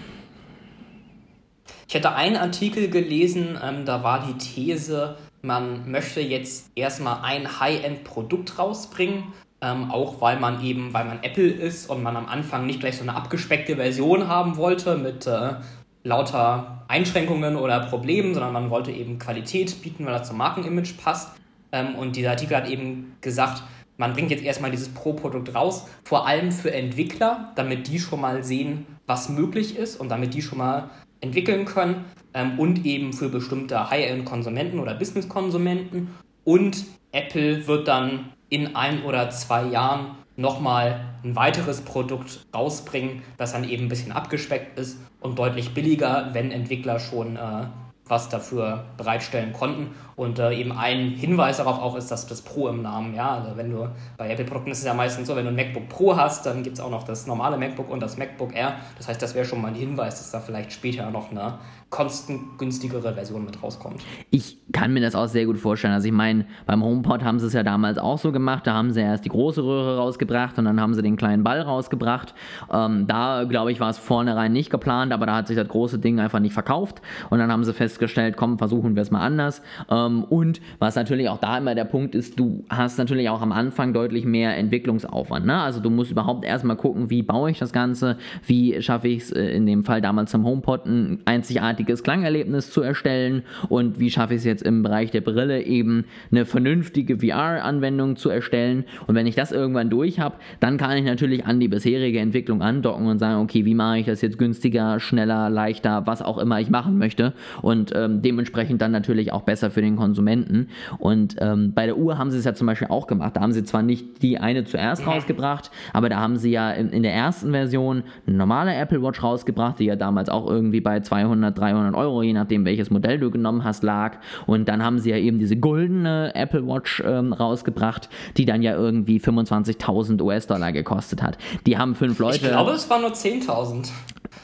Ich 1.87 1.95
hatte 1.95 2.13
einen 2.13 2.35
Artikel 2.35 2.89
gelesen, 2.89 3.57
ähm, 3.63 3.85
da 3.85 4.03
war 4.03 4.25
die 4.25 4.37
These, 4.37 5.15
man 5.41 5.89
möchte 5.89 6.21
jetzt 6.21 6.71
erstmal 6.75 7.21
ein 7.23 7.59
High-End-Produkt 7.59 8.59
rausbringen, 8.59 9.23
ähm, 9.61 9.91
auch 9.91 10.21
weil 10.21 10.39
man 10.39 10.63
eben, 10.63 10.93
weil 10.93 11.05
man 11.05 11.23
Apple 11.23 11.49
ist 11.49 11.89
und 11.89 12.03
man 12.03 12.15
am 12.15 12.27
Anfang 12.27 12.65
nicht 12.65 12.79
gleich 12.79 12.97
so 12.97 13.03
eine 13.03 13.15
abgespeckte 13.15 13.75
Version 13.75 14.27
haben 14.27 14.57
wollte 14.57 14.97
mit 14.97 15.25
äh, 15.27 15.55
lauter 16.03 16.85
Einschränkungen 16.87 17.55
oder 17.55 17.79
Problemen, 17.81 18.33
sondern 18.33 18.53
man 18.53 18.69
wollte 18.69 18.91
eben 18.91 19.19
Qualität 19.19 19.81
bieten, 19.81 20.05
weil 20.05 20.13
das 20.13 20.27
zum 20.27 20.37
Markenimage 20.37 20.93
passt. 21.01 21.31
Ähm, 21.71 21.95
und 21.95 22.15
dieser 22.15 22.31
Artikel 22.31 22.55
hat 22.55 22.69
eben 22.69 23.15
gesagt, 23.21 23.63
man 23.99 24.13
bringt 24.13 24.31
jetzt 24.31 24.43
erstmal 24.43 24.71
dieses 24.71 24.89
Pro-Produkt 24.89 25.53
raus, 25.53 25.85
vor 26.03 26.25
allem 26.25 26.51
für 26.53 26.71
Entwickler, 26.73 27.51
damit 27.55 27.87
die 27.87 27.99
schon 27.99 28.21
mal 28.21 28.43
sehen, 28.43 28.87
was 29.05 29.27
möglich 29.27 29.77
ist 29.77 29.99
und 29.99 30.09
damit 30.09 30.33
die 30.33 30.41
schon 30.41 30.57
mal 30.57 30.89
entwickeln 31.19 31.65
können 31.65 32.05
ähm, 32.33 32.57
und 32.57 32.85
eben 32.85 33.11
für 33.11 33.27
bestimmte 33.27 33.89
High-End-Konsumenten 33.89 34.79
oder 34.79 34.95
Business-Konsumenten. 34.95 36.15
Und 36.45 36.85
Apple 37.11 37.67
wird 37.67 37.89
dann 37.89 38.31
in 38.47 38.75
ein 38.75 39.03
oder 39.03 39.29
zwei 39.31 39.65
Jahren 39.65 40.15
nochmal 40.37 41.01
ein 41.25 41.35
weiteres 41.35 41.81
Produkt 41.81 42.45
rausbringen, 42.55 43.21
das 43.37 43.51
dann 43.51 43.67
eben 43.67 43.85
ein 43.85 43.89
bisschen 43.89 44.13
abgespeckt 44.13 44.79
ist 44.79 44.97
und 45.19 45.37
deutlich 45.37 45.73
billiger, 45.73 46.29
wenn 46.31 46.51
Entwickler 46.51 46.99
schon 46.99 47.35
äh, 47.35 47.65
was 48.09 48.29
dafür 48.29 48.85
bereitstellen 48.97 49.53
konnten. 49.53 49.91
Und 50.19 50.37
äh, 50.37 50.51
eben 50.51 50.73
ein 50.73 51.11
Hinweis 51.11 51.57
darauf 51.57 51.79
auch 51.79 51.95
ist, 51.95 52.11
dass 52.11 52.27
das 52.27 52.41
Pro 52.41 52.67
im 52.67 52.81
Namen, 52.81 53.15
ja, 53.15 53.35
also 53.35 53.55
wenn 53.55 53.71
du 53.71 53.87
bei 54.17 54.29
Apple-Produkten 54.29 54.71
ist 54.71 54.79
es 54.79 54.83
ja 54.83 54.93
meistens 54.93 55.29
so, 55.29 55.35
wenn 55.37 55.45
du 55.45 55.51
ein 55.51 55.55
MacBook 55.55 55.87
Pro 55.87 56.17
hast, 56.17 56.45
dann 56.45 56.61
gibt 56.61 56.77
es 56.77 56.83
auch 56.83 56.91
noch 56.91 57.03
das 57.03 57.25
normale 57.25 57.57
MacBook 57.57 57.89
und 57.89 58.01
das 58.01 58.17
MacBook 58.17 58.53
Air. 58.53 58.75
Das 58.97 59.07
heißt, 59.07 59.21
das 59.21 59.33
wäre 59.33 59.45
schon 59.45 59.61
mal 59.61 59.69
ein 59.69 59.75
Hinweis, 59.75 60.17
dass 60.17 60.31
da 60.31 60.41
vielleicht 60.41 60.73
später 60.73 61.09
noch 61.09 61.31
eine 61.31 61.59
kostengünstigere 61.89 63.13
Version 63.13 63.45
mit 63.45 63.63
rauskommt. 63.63 64.01
Ich 64.29 64.57
kann 64.73 64.93
mir 64.93 65.01
das 65.01 65.15
auch 65.15 65.27
sehr 65.27 65.45
gut 65.45 65.57
vorstellen. 65.57 65.93
Also 65.93 66.07
ich 66.07 66.13
meine, 66.13 66.45
beim 66.67 66.83
HomePod 66.83 67.23
haben 67.23 67.39
sie 67.39 67.47
es 67.47 67.53
ja 67.53 67.63
damals 67.63 67.97
auch 67.97 68.19
so 68.19 68.31
gemacht. 68.31 68.67
Da 68.67 68.73
haben 68.73 68.91
sie 68.91 69.01
erst 69.01 69.25
die 69.25 69.29
große 69.29 69.63
Röhre 69.63 69.97
rausgebracht 69.97 70.57
und 70.59 70.65
dann 70.65 70.79
haben 70.79 70.93
sie 70.93 71.01
den 71.01 71.15
kleinen 71.15 71.43
Ball 71.43 71.61
rausgebracht. 71.61 72.35
Ähm, 72.71 73.07
da, 73.07 73.45
glaube 73.45 73.71
ich, 73.71 73.79
war 73.79 73.89
es 73.89 73.97
vornherein 73.97 74.51
nicht 74.51 74.69
geplant, 74.69 75.13
aber 75.13 75.25
da 75.25 75.37
hat 75.37 75.47
sich 75.47 75.55
das 75.55 75.67
große 75.67 75.97
Ding 75.97 76.19
einfach 76.19 76.39
nicht 76.39 76.53
verkauft. 76.53 77.01
Und 77.31 77.39
dann 77.39 77.51
haben 77.51 77.63
sie 77.63 77.73
festgestellt, 77.73 78.37
komm, 78.37 78.59
versuchen 78.59 78.95
wir 78.95 79.01
es 79.01 79.09
mal 79.09 79.21
anders. 79.21 79.63
Ähm, 79.89 80.08
und 80.23 80.61
was 80.79 80.95
natürlich 80.95 81.29
auch 81.29 81.39
da 81.39 81.57
immer 81.57 81.75
der 81.75 81.85
Punkt 81.85 82.15
ist, 82.15 82.39
du 82.39 82.63
hast 82.69 82.97
natürlich 82.97 83.29
auch 83.29 83.41
am 83.41 83.51
Anfang 83.51 83.93
deutlich 83.93 84.25
mehr 84.25 84.57
Entwicklungsaufwand. 84.57 85.45
Ne? 85.45 85.55
Also 85.55 85.79
du 85.79 85.89
musst 85.89 86.11
überhaupt 86.11 86.45
erstmal 86.45 86.75
gucken, 86.75 87.09
wie 87.09 87.21
baue 87.21 87.51
ich 87.51 87.59
das 87.59 87.73
Ganze, 87.73 88.17
wie 88.45 88.81
schaffe 88.81 89.07
ich 89.07 89.23
es 89.23 89.31
äh, 89.31 89.49
in 89.49 89.65
dem 89.65 89.83
Fall 89.83 90.01
damals 90.01 90.31
zum 90.31 90.45
HomePod 90.45 90.85
ein 90.85 91.19
einzigartiges 91.25 91.59
einzigartiges 91.69 92.03
Klangerlebnis 92.03 92.71
zu 92.71 92.81
erstellen 92.81 93.43
und 93.69 93.99
wie 93.99 94.09
schaffe 94.09 94.33
ich 94.33 94.39
es 94.39 94.45
jetzt 94.45 94.63
im 94.63 94.83
Bereich 94.83 95.11
der 95.11 95.21
Brille 95.21 95.63
eben 95.63 96.05
eine 96.31 96.45
vernünftige 96.45 97.19
VR-Anwendung 97.19 98.15
zu 98.15 98.29
erstellen. 98.29 98.85
Und 99.07 99.15
wenn 99.15 99.27
ich 99.27 99.35
das 99.35 99.51
irgendwann 99.51 99.89
durch 99.89 100.19
habe, 100.19 100.35
dann 100.59 100.77
kann 100.77 100.97
ich 100.97 101.05
natürlich 101.05 101.45
an 101.45 101.59
die 101.59 101.67
bisherige 101.67 102.19
Entwicklung 102.19 102.61
andocken 102.61 103.07
und 103.07 103.19
sagen, 103.19 103.41
okay, 103.41 103.65
wie 103.65 103.75
mache 103.75 103.99
ich 103.99 104.05
das 104.05 104.21
jetzt 104.21 104.37
günstiger, 104.37 104.99
schneller, 104.99 105.49
leichter, 105.49 106.05
was 106.05 106.21
auch 106.21 106.37
immer 106.37 106.59
ich 106.59 106.69
machen 106.69 106.97
möchte 106.97 107.33
und 107.61 107.91
ähm, 107.95 108.21
dementsprechend 108.21 108.81
dann 108.81 108.91
natürlich 108.91 109.31
auch 109.31 109.41
besser 109.41 109.71
für 109.71 109.81
den 109.81 109.95
Konsumenten. 109.99 110.69
Und 110.97 111.35
ähm, 111.39 111.73
bei 111.73 111.85
der 111.85 111.97
Uhr 111.97 112.17
haben 112.17 112.31
sie 112.31 112.37
es 112.37 112.45
ja 112.45 112.53
zum 112.53 112.67
Beispiel 112.67 112.87
auch 112.87 113.07
gemacht. 113.07 113.35
Da 113.35 113.41
haben 113.41 113.51
sie 113.51 113.63
zwar 113.63 113.83
nicht 113.83 114.21
die 114.21 114.37
eine 114.37 114.63
zuerst 114.63 115.05
rausgebracht, 115.05 115.71
aber 115.93 116.09
da 116.09 116.19
haben 116.19 116.37
sie 116.37 116.51
ja 116.51 116.71
in, 116.71 116.89
in 116.89 117.03
der 117.03 117.13
ersten 117.13 117.51
Version 117.51 118.03
eine 118.25 118.37
normale 118.37 118.73
Apple 118.73 119.01
Watch 119.01 119.21
rausgebracht, 119.21 119.79
die 119.79 119.85
ja 119.85 119.95
damals 119.95 120.29
auch 120.29 120.49
irgendwie 120.49 120.81
bei 120.81 120.99
200, 120.99 121.57
300 121.57 121.89
300 121.89 121.95
Euro, 121.95 122.23
je 122.23 122.33
nachdem 122.33 122.65
welches 122.65 122.89
Modell 122.89 123.19
du 123.19 123.31
genommen 123.31 123.63
hast, 123.63 123.83
lag. 123.83 124.17
Und 124.45 124.67
dann 124.67 124.83
haben 124.83 124.99
sie 124.99 125.09
ja 125.09 125.17
eben 125.17 125.39
diese 125.39 125.55
goldene 125.55 126.33
Apple 126.35 126.65
Watch 126.67 127.01
ähm, 127.05 127.33
rausgebracht, 127.33 128.09
die 128.37 128.45
dann 128.45 128.61
ja 128.61 128.75
irgendwie 128.75 129.19
25.000 129.19 130.21
US-Dollar 130.21 130.71
gekostet 130.71 131.21
hat. 131.21 131.37
Die 131.65 131.77
haben 131.77 131.95
fünf 131.95 132.19
Leute. 132.19 132.37
Ich 132.37 132.43
glaube, 132.43 132.71
es 132.71 132.89
waren 132.89 133.01
nur 133.01 133.11
10.000. 133.11 133.89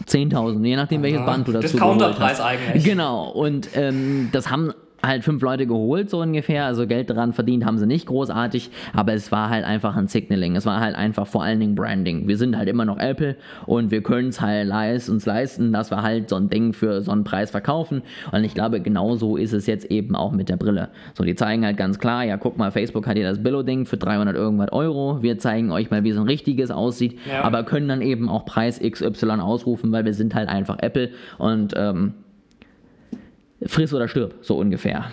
10.000, 0.08 0.66
je 0.66 0.76
nachdem 0.76 1.04
welches 1.04 1.26
Band 1.26 1.48
du 1.48 1.52
dazu 1.54 1.68
Discounterpreis 1.68 2.42
eigentlich. 2.42 2.84
Genau, 2.84 3.30
und 3.30 3.70
ähm, 3.76 4.30
das 4.32 4.50
haben 4.50 4.74
halt 5.08 5.24
fünf 5.24 5.42
Leute 5.42 5.68
geholt, 5.68 6.10
so 6.10 6.22
ungefähr. 6.22 6.66
Also 6.66 6.88
Geld 6.88 7.10
daran 7.10 7.34
verdient 7.34 7.66
haben 7.66 7.78
sie 7.78 7.86
nicht 7.86 8.08
großartig, 8.08 8.70
aber 8.94 9.14
es 9.14 9.32
war 9.32 9.50
halt 9.50 9.66
einfach 9.66 9.96
ein 9.96 10.08
Signaling. 10.08 10.56
Es 10.56 10.66
war 10.66 10.80
halt 10.80 10.96
einfach 10.96 11.28
vor 11.28 11.44
allen 11.44 11.60
Dingen 11.60 11.76
Branding. 11.76 12.28
Wir 12.28 12.38
sind 12.38 12.58
halt 12.58 12.70
immer 12.70 12.86
noch 12.86 12.98
Apple 12.98 13.36
und 13.66 13.92
wir 13.92 14.02
können 14.02 14.30
es 14.30 14.42
halt 14.42 14.68
leist, 14.68 15.10
uns 15.10 15.26
leisten, 15.26 15.72
dass 15.72 15.92
wir 15.92 16.02
halt 16.02 16.30
so 16.30 16.36
ein 16.36 16.50
Ding 16.50 16.74
für 16.74 17.02
so 17.02 17.12
einen 17.12 17.24
Preis 17.24 17.52
verkaufen. 17.52 18.02
Und 18.32 18.44
ich 18.44 18.54
glaube, 18.54 18.82
genauso 18.82 19.38
ist 19.38 19.54
es 19.54 19.68
jetzt 19.68 19.86
eben 19.92 20.16
auch 20.16 20.32
mit 20.32 20.50
der 20.50 20.58
Brille. 20.58 20.90
So, 21.14 21.24
die 21.24 21.36
zeigen 21.36 21.66
halt 21.66 21.78
ganz 21.78 22.00
klar, 22.00 22.24
ja, 22.24 22.38
guck 22.38 22.58
mal, 22.58 22.72
Facebook 22.72 23.08
hat 23.08 23.18
hier 23.18 23.28
das 23.28 23.42
Billo-Ding 23.42 23.86
für 23.86 23.98
300 23.98 24.36
irgendwas 24.36 24.72
Euro. 24.72 25.22
Wir 25.22 25.38
zeigen 25.38 25.72
euch 25.72 25.92
mal, 25.92 26.04
wie 26.04 26.12
so 26.12 26.22
ein 26.22 26.28
richtiges 26.28 26.72
aussieht, 26.72 27.20
ja. 27.30 27.44
aber 27.44 27.64
können 27.64 27.88
dann 27.88 28.02
eben 28.02 28.30
auch 28.30 28.46
Preis 28.46 28.80
XY 28.80 29.40
ausrufen, 29.42 29.92
weil 29.92 30.06
wir 30.06 30.14
sind 30.14 30.36
halt 30.36 30.50
einfach 30.50 30.78
Apple 30.80 31.10
und 31.38 31.74
ähm, 31.76 32.14
friss 33.66 33.94
oder 33.94 34.08
stirb, 34.08 34.36
so 34.42 34.58
ungefähr. 34.58 35.06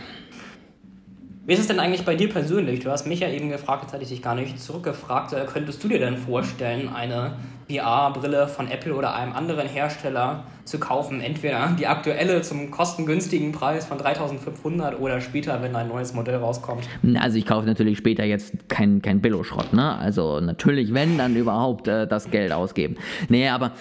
Wie 1.45 1.55
ist 1.55 1.59
es 1.59 1.67
denn 1.67 1.81
eigentlich 1.81 2.05
bei 2.05 2.15
dir 2.15 2.29
persönlich? 2.29 2.81
Du 2.81 2.91
hast 2.91 3.05
mich 3.05 3.19
ja 3.19 3.29
eben 3.29 3.51
gefragt, 3.51 3.83
jetzt 3.83 3.93
hatte 3.93 4.05
ich 4.05 4.11
dich 4.11 4.23
gar 4.23 4.37
nicht 4.37 4.61
zurückgefragt. 4.63 5.33
Äh, 5.33 5.45
könntest 5.53 5.83
du 5.83 5.89
dir 5.89 5.99
denn 5.99 6.17
vorstellen, 6.17 6.89
eine 6.89 7.33
VR-Brille 7.69 8.47
von 8.47 8.71
Apple 8.71 8.95
oder 8.95 9.17
einem 9.17 9.33
anderen 9.33 9.67
Hersteller 9.67 10.45
zu 10.65 10.79
kaufen? 10.79 11.21
Entweder 11.21 11.75
die 11.77 11.89
aktuelle 11.89 12.43
zum 12.43 12.71
kostengünstigen 12.71 13.51
Preis 13.51 13.87
von 13.87 13.99
3500 13.99 15.01
oder 15.01 15.21
später, 15.21 15.61
wenn 15.63 15.75
ein 15.75 15.89
neues 15.89 16.15
Modell 16.15 16.37
rauskommt? 16.37 16.85
Also 17.19 17.39
ich 17.39 17.45
kaufe 17.45 17.67
natürlich 17.67 17.99
später 17.99 18.23
jetzt 18.23 18.69
kein, 18.69 19.03
kein 19.03 19.21
Billo-Schrott, 19.21 19.73
ne? 19.73 19.99
Also 19.99 20.39
natürlich, 20.39 20.95
wenn, 20.95 21.19
dann 21.19 21.35
überhaupt 21.35 21.89
äh, 21.89 22.07
das 22.07 22.31
Geld 22.31 22.53
ausgeben. 22.53 22.95
Nee, 23.29 23.49
aber 23.49 23.73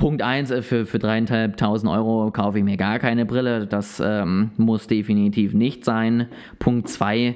Punkt 0.00 0.22
1, 0.22 0.50
äh, 0.50 0.62
für, 0.62 0.86
für 0.86 0.96
3.500 0.96 1.92
Euro 1.92 2.30
kaufe 2.30 2.58
ich 2.58 2.64
mir 2.64 2.78
gar 2.78 2.98
keine 2.98 3.26
Brille. 3.26 3.66
Das 3.66 4.02
ähm, 4.02 4.50
muss 4.56 4.86
definitiv 4.86 5.52
nicht 5.52 5.84
sein. 5.84 6.26
Punkt 6.58 6.88
2, 6.88 7.34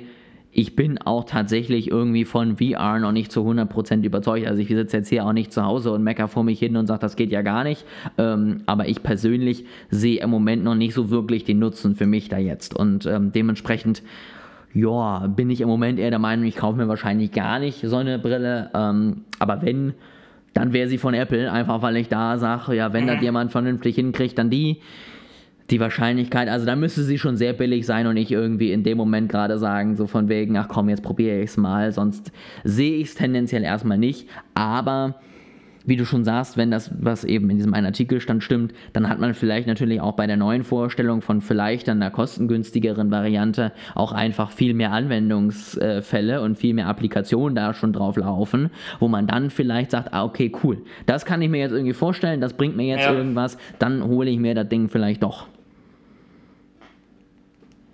ich 0.51 0.75
bin 0.75 0.97
auch 0.97 1.25
tatsächlich 1.25 1.91
irgendwie 1.91 2.25
von 2.25 2.57
VR 2.57 2.99
noch 3.01 3.13
nicht 3.13 3.31
zu 3.31 3.41
100% 3.41 4.03
überzeugt. 4.03 4.47
Also 4.47 4.63
ich 4.63 4.69
sitze 4.69 4.97
jetzt 4.97 5.11
hier 5.11 5.27
auch 5.27 5.35
nicht 5.35 5.53
zu 5.53 5.63
Hause 5.63 5.93
und 5.93 6.03
mecker 6.03 6.27
vor 6.27 6.43
mich 6.43 6.59
hin 6.59 6.75
und 6.79 6.87
sage, 6.87 7.01
das 7.01 7.17
geht 7.17 7.33
ja 7.33 7.43
gar 7.43 7.65
nicht. 7.65 7.85
Ähm, 8.17 8.63
aber 8.65 8.89
ich 8.89 9.03
persönlich 9.03 9.67
sehe 9.91 10.23
im 10.23 10.31
Moment 10.31 10.65
noch 10.65 10.75
nicht 10.75 10.95
so 10.95 11.11
wirklich 11.11 11.45
den 11.45 11.59
Nutzen 11.59 11.97
für 11.97 12.07
mich 12.07 12.31
da 12.31 12.39
jetzt. 12.39 12.75
Und 12.75 13.05
ähm, 13.05 13.31
dementsprechend, 13.31 14.03
ja, 14.73 15.27
bin 15.27 15.51
ich 15.51 15.61
im 15.61 15.69
Moment 15.69 15.99
eher 15.99 16.09
der 16.09 16.19
Meinung, 16.19 16.47
ich 16.47 16.57
kaufe 16.57 16.79
mir 16.79 16.89
wahrscheinlich 16.89 17.33
gar 17.33 17.59
nicht 17.59 17.83
so 17.87 17.97
eine 17.97 18.19
Brille. 18.19 18.71
Ähm, 18.73 19.25
aber 19.39 19.61
wenn 19.61 19.93
dann 20.55 20.73
wäre 20.73 20.89
sie 20.89 20.99
von 20.99 21.15
Apple, 21.15 21.51
einfach 21.51 21.83
weil 21.83 21.97
ich 21.97 22.09
da 22.09 22.39
sage, 22.39 22.75
ja, 22.75 22.93
wenn 22.93 23.07
das 23.07 23.19
mhm. 23.19 23.23
jemand 23.23 23.53
vernünftig 23.53 23.97
hinkriegt, 23.97 24.39
dann 24.39 24.51
die. 24.51 24.81
Die 25.71 25.81
Wahrscheinlichkeit, 25.81 26.51
also 26.51 26.67
da 26.67 26.77
müsste 26.77 27.03
sie 27.05 27.17
schon 27.17 27.39
sehr 27.39 27.55
billig 27.55 27.87
sein 27.87 28.07
und 28.07 28.15
nicht 28.15 28.31
irgendwie 28.31 28.71
in 28.71 28.83
dem 28.83 28.99
Moment 28.99 29.31
gerade 29.31 29.59
sagen, 29.59 29.97
so 29.97 30.07
von 30.07 30.29
wegen, 30.29 30.59
ach 30.59 30.69
komm, 30.69 30.91
jetzt 30.91 31.03
probiere 31.03 31.39
ich 31.39 31.49
es 31.49 31.57
mal, 31.57 31.91
sonst 31.91 32.33
sehe 32.65 32.99
ich 32.99 33.09
es 33.09 33.15
tendenziell 33.15 33.63
erstmal 33.63 33.97
nicht. 33.97 34.29
Aber 34.53 35.15
wie 35.87 35.97
du 35.97 36.07
schon 36.07 36.25
sagst, 36.25 36.57
wenn 36.57 36.71
das, 36.71 36.91
was 36.99 37.25
eben 37.25 37.51
in 37.51 37.57
diesem 37.57 37.75
einen 37.75 37.87
Artikel 37.87 38.21
stand, 38.21 38.43
stimmt, 38.43 38.73
dann 38.93 39.09
hat 39.09 39.19
man 39.19 39.35
vielleicht 39.35 39.67
natürlich 39.67 40.01
auch 40.01 40.13
bei 40.13 40.27
der 40.27 40.37
neuen 40.37 40.65
Vorstellung 40.65 41.21
von 41.21 41.41
vielleicht 41.41 41.89
einer 41.89 42.11
kostengünstigeren 42.11 43.11
Variante 43.11 43.73
auch 43.95 44.13
einfach 44.13 44.51
viel 44.51 44.75
mehr 44.75 44.93
Anwendungsfälle 44.93 46.41
und 46.41 46.57
viel 46.57 46.75
mehr 46.75 46.89
Applikationen 46.89 47.55
da 47.55 47.75
schon 47.75 47.93
drauf 47.93 48.17
laufen, 48.17 48.71
wo 48.99 49.09
man 49.09 49.27
dann 49.27 49.51
vielleicht 49.51 49.91
sagt, 49.91 50.13
ah, 50.13 50.25
okay, 50.25 50.51
cool, 50.63 50.83
das 51.07 51.25
kann 51.25 51.43
ich 51.43 51.51
mir 51.51 51.61
jetzt 51.61 51.73
irgendwie 51.73 51.93
vorstellen, 51.93 52.41
das 52.41 52.55
bringt 52.55 52.77
mir 52.77 52.87
jetzt 52.87 53.05
ja. 53.05 53.13
irgendwas, 53.13 53.59
dann 53.79 54.03
hole 54.05 54.31
ich 54.31 54.39
mir 54.39 54.55
das 54.55 54.69
Ding 54.69 54.89
vielleicht 54.89 55.23
doch. 55.23 55.47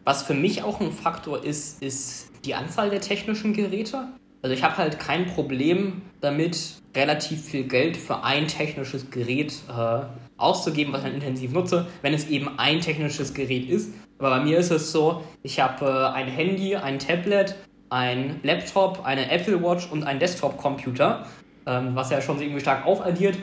Was 0.05 0.23
für 0.23 0.35
mich 0.35 0.63
auch 0.63 0.81
ein 0.81 0.93
Faktor 0.93 1.45
ist, 1.45 1.83
ist 1.83 2.31
die 2.45 2.55
Anzahl 2.55 2.91
der 2.91 3.01
technischen 3.01 3.53
Geräte. 3.53 4.09
Also 4.43 4.55
ich 4.55 4.63
habe 4.63 4.79
halt 4.79 4.99
kein 4.99 5.27
Problem 5.27 6.03
damit, 6.21 6.81
relativ 6.97 7.45
viel 7.45 7.65
Geld 7.65 7.97
für 7.97 8.25
ein 8.25 8.49
technisches 8.49 9.11
Gerät 9.11 9.55
äh, 9.69 10.01
auszugeben, 10.39 10.93
was 10.93 11.05
ich 11.05 11.15
intensiv 11.15 11.53
nutze, 11.53 11.87
wenn 12.03 12.15
es 12.15 12.29
eben 12.29 12.59
ein 12.59 12.81
technisches 12.81 13.35
Gerät 13.35 13.69
ist. 13.69 13.93
Aber 14.19 14.31
bei 14.31 14.41
mir 14.41 14.59
ist 14.59 14.71
es 14.71 14.93
so, 14.93 15.23
ich 15.43 15.61
habe 15.61 15.87
äh, 15.87 16.17
ein 16.17 16.27
Handy, 16.27 16.75
ein 16.75 16.99
Tablet, 16.99 17.55
ein 17.91 18.41
Laptop, 18.43 19.05
eine 19.05 19.31
Apple 19.31 19.63
Watch 19.63 19.91
und 19.91 20.05
ein 20.05 20.19
Desktop-Computer, 20.19 21.27
ähm, 21.67 21.95
was 21.95 22.11
ja 22.11 22.21
schon 22.21 22.41
irgendwie 22.41 22.61
stark 22.61 22.87
aufaddiert 22.87 23.37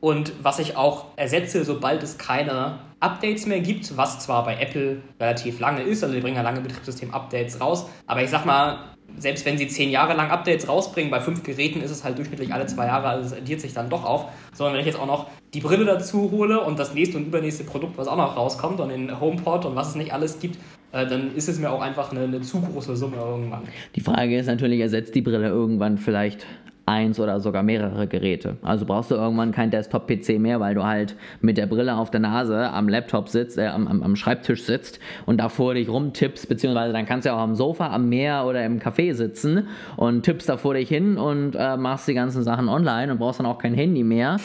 und 0.00 0.32
was 0.42 0.58
ich 0.58 0.76
auch 0.76 1.06
ersetze, 1.16 1.64
sobald 1.64 2.02
es 2.02 2.18
keine 2.18 2.80
Updates 3.00 3.46
mehr 3.46 3.60
gibt, 3.60 3.96
was 3.96 4.20
zwar 4.20 4.44
bei 4.44 4.60
Apple 4.60 5.02
relativ 5.18 5.60
lange 5.60 5.82
ist, 5.82 6.02
also 6.02 6.14
die 6.14 6.20
bringen 6.20 6.36
ja 6.36 6.42
lange 6.42 6.60
Betriebssystem-Updates 6.60 7.60
raus, 7.60 7.88
aber 8.06 8.22
ich 8.22 8.30
sag 8.30 8.44
mal, 8.44 8.91
selbst 9.18 9.44
wenn 9.46 9.58
sie 9.58 9.68
zehn 9.68 9.90
Jahre 9.90 10.14
lang 10.14 10.30
Updates 10.30 10.68
rausbringen, 10.68 11.10
bei 11.10 11.20
fünf 11.20 11.42
Geräten 11.42 11.80
ist 11.80 11.90
es 11.90 12.04
halt 12.04 12.18
durchschnittlich 12.18 12.52
alle 12.52 12.66
zwei 12.66 12.86
Jahre, 12.86 13.08
also 13.08 13.34
es 13.34 13.40
addiert 13.40 13.60
sich 13.60 13.72
dann 13.72 13.88
doch 13.90 14.04
auf. 14.04 14.26
Sondern 14.52 14.74
wenn 14.74 14.80
ich 14.80 14.86
jetzt 14.86 14.98
auch 14.98 15.06
noch 15.06 15.28
die 15.54 15.60
Brille 15.60 15.84
dazu 15.84 16.30
hole 16.30 16.60
und 16.60 16.78
das 16.78 16.94
nächste 16.94 17.18
und 17.18 17.26
übernächste 17.26 17.64
Produkt, 17.64 17.98
was 17.98 18.08
auch 18.08 18.16
noch 18.16 18.36
rauskommt 18.36 18.80
und 18.80 18.88
den 18.88 19.20
HomePod 19.20 19.64
und 19.64 19.76
was 19.76 19.90
es 19.90 19.94
nicht 19.94 20.12
alles 20.12 20.38
gibt, 20.40 20.56
äh, 20.92 21.06
dann 21.06 21.34
ist 21.34 21.48
es 21.48 21.58
mir 21.58 21.70
auch 21.70 21.80
einfach 21.80 22.10
eine, 22.10 22.20
eine 22.20 22.40
zu 22.40 22.60
große 22.60 22.96
Summe 22.96 23.16
irgendwann. 23.16 23.62
Die 23.96 24.00
Frage 24.00 24.38
ist 24.38 24.46
natürlich, 24.46 24.80
ersetzt 24.80 25.14
die 25.14 25.22
Brille 25.22 25.48
irgendwann 25.48 25.98
vielleicht 25.98 26.46
eins 26.86 27.20
oder 27.20 27.40
sogar 27.40 27.62
mehrere 27.62 28.06
Geräte. 28.06 28.56
Also 28.62 28.84
brauchst 28.84 29.10
du 29.10 29.14
irgendwann 29.14 29.52
kein 29.52 29.70
Desktop-PC 29.70 30.38
mehr, 30.38 30.60
weil 30.60 30.74
du 30.74 30.84
halt 30.84 31.16
mit 31.40 31.56
der 31.56 31.66
Brille 31.66 31.96
auf 31.96 32.10
der 32.10 32.20
Nase 32.20 32.70
am 32.70 32.88
Laptop 32.88 33.28
sitzt, 33.28 33.58
äh, 33.58 33.66
am, 33.66 33.86
am, 34.02 34.16
Schreibtisch 34.16 34.64
sitzt 34.64 35.00
und 35.26 35.38
davor 35.38 35.74
dich 35.74 35.88
rumtippst, 35.88 36.48
beziehungsweise 36.48 36.92
dann 36.92 37.06
kannst 37.06 37.24
du 37.24 37.30
ja 37.30 37.36
auch 37.36 37.40
am 37.40 37.54
Sofa, 37.54 37.92
am 37.92 38.08
Meer 38.08 38.44
oder 38.46 38.64
im 38.64 38.80
Café 38.80 39.14
sitzen 39.14 39.68
und 39.96 40.22
tippst 40.22 40.48
davor 40.48 40.74
dich 40.74 40.88
hin 40.88 41.16
und 41.16 41.54
äh, 41.54 41.76
machst 41.76 42.08
die 42.08 42.14
ganzen 42.14 42.42
Sachen 42.42 42.68
online 42.68 43.12
und 43.12 43.18
brauchst 43.18 43.38
dann 43.38 43.46
auch 43.46 43.58
kein 43.58 43.74
Handy 43.74 44.02
mehr. 44.02 44.38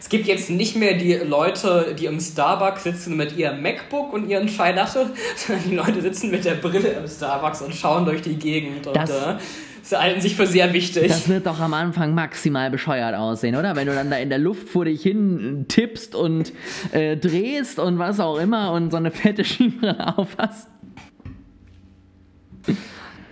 Es 0.00 0.08
gibt 0.08 0.26
jetzt 0.26 0.50
nicht 0.50 0.76
mehr 0.76 0.94
die 0.94 1.14
Leute, 1.14 1.94
die 1.98 2.06
im 2.06 2.18
Starbucks 2.18 2.82
sitzen 2.82 3.16
mit 3.16 3.36
ihrem 3.36 3.62
MacBook 3.62 4.12
und 4.12 4.28
ihren 4.28 4.48
Chai 4.48 4.72
Latte, 4.72 5.10
sondern 5.36 5.64
die 5.68 5.76
Leute 5.76 6.00
sitzen 6.00 6.30
mit 6.30 6.44
der 6.44 6.54
Brille 6.54 6.88
im 6.88 7.06
Starbucks 7.06 7.62
und 7.62 7.74
schauen 7.74 8.04
durch 8.04 8.20
die 8.20 8.36
Gegend. 8.36 8.86
Das, 8.92 9.10
und, 9.10 9.16
äh, 9.16 9.38
Sie 9.82 10.00
halten 10.00 10.20
sich 10.20 10.36
für 10.36 10.46
sehr 10.46 10.72
wichtig. 10.72 11.08
Das 11.08 11.28
wird 11.28 11.46
doch 11.46 11.60
am 11.60 11.74
Anfang 11.74 12.14
maximal 12.14 12.70
bescheuert 12.70 13.14
aussehen, 13.14 13.56
oder? 13.56 13.76
Wenn 13.76 13.86
du 13.86 13.94
dann 13.94 14.10
da 14.10 14.16
in 14.16 14.28
der 14.28 14.38
Luft 14.38 14.68
vor 14.68 14.84
dich 14.84 15.02
hin 15.02 15.66
tippst 15.68 16.14
und 16.14 16.52
äh, 16.92 17.16
drehst 17.16 17.78
und 17.78 17.98
was 17.98 18.20
auch 18.20 18.38
immer 18.38 18.72
und 18.72 18.90
so 18.90 18.96
eine 18.96 19.10
fette 19.10 19.44
Skibrille 19.44 20.16
aufhast. 20.18 20.71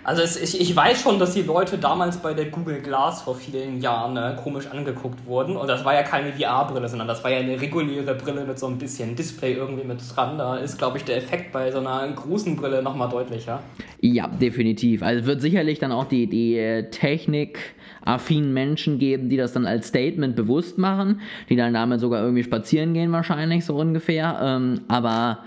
Also 0.02 0.22
es, 0.22 0.40
ich, 0.40 0.60
ich 0.60 0.74
weiß 0.74 1.02
schon, 1.02 1.18
dass 1.18 1.34
die 1.34 1.42
Leute 1.42 1.76
damals 1.76 2.16
bei 2.16 2.32
der 2.32 2.46
Google 2.46 2.80
Glass 2.80 3.22
vor 3.22 3.34
vielen 3.34 3.80
Jahren 3.80 4.16
äh, 4.16 4.34
komisch 4.42 4.66
angeguckt 4.66 5.26
wurden. 5.26 5.56
Und 5.56 5.68
das 5.68 5.84
war 5.84 5.94
ja 5.94 6.02
keine 6.02 6.32
VR-Brille, 6.32 6.88
sondern 6.88 7.06
das 7.06 7.22
war 7.22 7.30
ja 7.30 7.38
eine 7.38 7.60
reguläre 7.60 8.14
Brille 8.14 8.44
mit 8.44 8.58
so 8.58 8.66
ein 8.66 8.78
bisschen 8.78 9.14
Display 9.14 9.54
irgendwie 9.54 9.84
mit 9.84 10.00
dran. 10.14 10.38
Da 10.38 10.56
ist, 10.56 10.78
glaube 10.78 10.96
ich, 10.98 11.04
der 11.04 11.18
Effekt 11.18 11.52
bei 11.52 11.70
so 11.70 11.78
einer 11.78 12.08
großen 12.12 12.56
Brille 12.56 12.82
nochmal 12.82 13.10
deutlicher. 13.10 13.62
Ja, 14.00 14.28
definitiv. 14.28 15.02
Also 15.02 15.26
wird 15.26 15.42
sicherlich 15.42 15.78
dann 15.78 15.92
auch 15.92 16.06
die, 16.06 16.26
die 16.26 16.56
äh, 16.56 16.88
Technik 16.90 17.58
affinen 18.02 18.54
Menschen 18.54 18.98
geben, 18.98 19.28
die 19.28 19.36
das 19.36 19.52
dann 19.52 19.66
als 19.66 19.88
Statement 19.88 20.34
bewusst 20.34 20.78
machen, 20.78 21.20
die 21.50 21.56
dann 21.56 21.74
damit 21.74 22.00
sogar 22.00 22.22
irgendwie 22.22 22.42
spazieren 22.42 22.94
gehen 22.94 23.12
wahrscheinlich, 23.12 23.66
so 23.66 23.76
ungefähr. 23.76 24.38
Ähm, 24.42 24.80
aber 24.88 25.40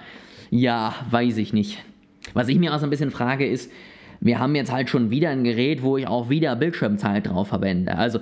ja, 0.52 0.94
weiß 1.10 1.38
ich 1.38 1.54
nicht. 1.54 1.84
Was 2.34 2.48
ich 2.48 2.60
mir 2.60 2.74
auch 2.74 2.80
so 2.80 2.86
ein 2.86 2.92
bisschen 2.92 3.12
frage 3.12 3.48
ist, 3.48 3.72
wir 4.24 4.40
haben 4.40 4.56
jetzt 4.56 4.72
halt 4.72 4.90
schon 4.90 5.10
wieder 5.10 5.30
ein 5.30 5.44
Gerät, 5.44 5.84
wo 5.84 5.98
ich 5.98 6.08
auch 6.08 6.30
wieder 6.30 6.56
Bildschirmzeit 6.56 7.28
drauf 7.28 7.50
verwende. 7.50 7.98
Also 7.98 8.20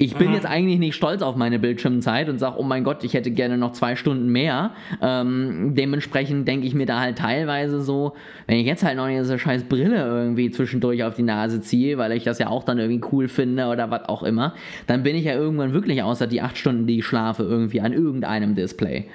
ich 0.00 0.14
bin 0.14 0.28
mhm. 0.28 0.34
jetzt 0.34 0.46
eigentlich 0.46 0.78
nicht 0.78 0.94
stolz 0.94 1.22
auf 1.22 1.34
meine 1.34 1.58
Bildschirmzeit 1.58 2.28
und 2.28 2.38
sage, 2.38 2.56
oh 2.58 2.62
mein 2.62 2.84
Gott, 2.84 3.02
ich 3.02 3.14
hätte 3.14 3.32
gerne 3.32 3.58
noch 3.58 3.72
zwei 3.72 3.96
Stunden 3.96 4.28
mehr. 4.28 4.70
Ähm, 5.02 5.74
dementsprechend 5.74 6.46
denke 6.46 6.68
ich 6.68 6.74
mir 6.74 6.86
da 6.86 7.00
halt 7.00 7.18
teilweise 7.18 7.80
so, 7.82 8.14
wenn 8.46 8.58
ich 8.58 8.66
jetzt 8.66 8.84
halt 8.84 8.96
noch 8.96 9.08
diese 9.08 9.38
scheiß 9.40 9.64
Brille 9.64 9.96
irgendwie 9.96 10.52
zwischendurch 10.52 11.02
auf 11.02 11.14
die 11.14 11.24
Nase 11.24 11.60
ziehe, 11.60 11.98
weil 11.98 12.12
ich 12.12 12.22
das 12.22 12.38
ja 12.38 12.46
auch 12.46 12.62
dann 12.62 12.78
irgendwie 12.78 13.04
cool 13.10 13.26
finde 13.26 13.66
oder 13.66 13.90
was 13.90 14.08
auch 14.08 14.22
immer, 14.22 14.54
dann 14.86 15.02
bin 15.02 15.16
ich 15.16 15.24
ja 15.24 15.34
irgendwann 15.34 15.72
wirklich 15.72 16.00
außer 16.00 16.28
die 16.28 16.40
acht 16.40 16.56
Stunden, 16.56 16.86
die 16.86 17.00
ich 17.00 17.04
schlafe, 17.04 17.42
irgendwie 17.42 17.80
an 17.80 17.92
irgendeinem 17.92 18.54
Display. 18.54 19.08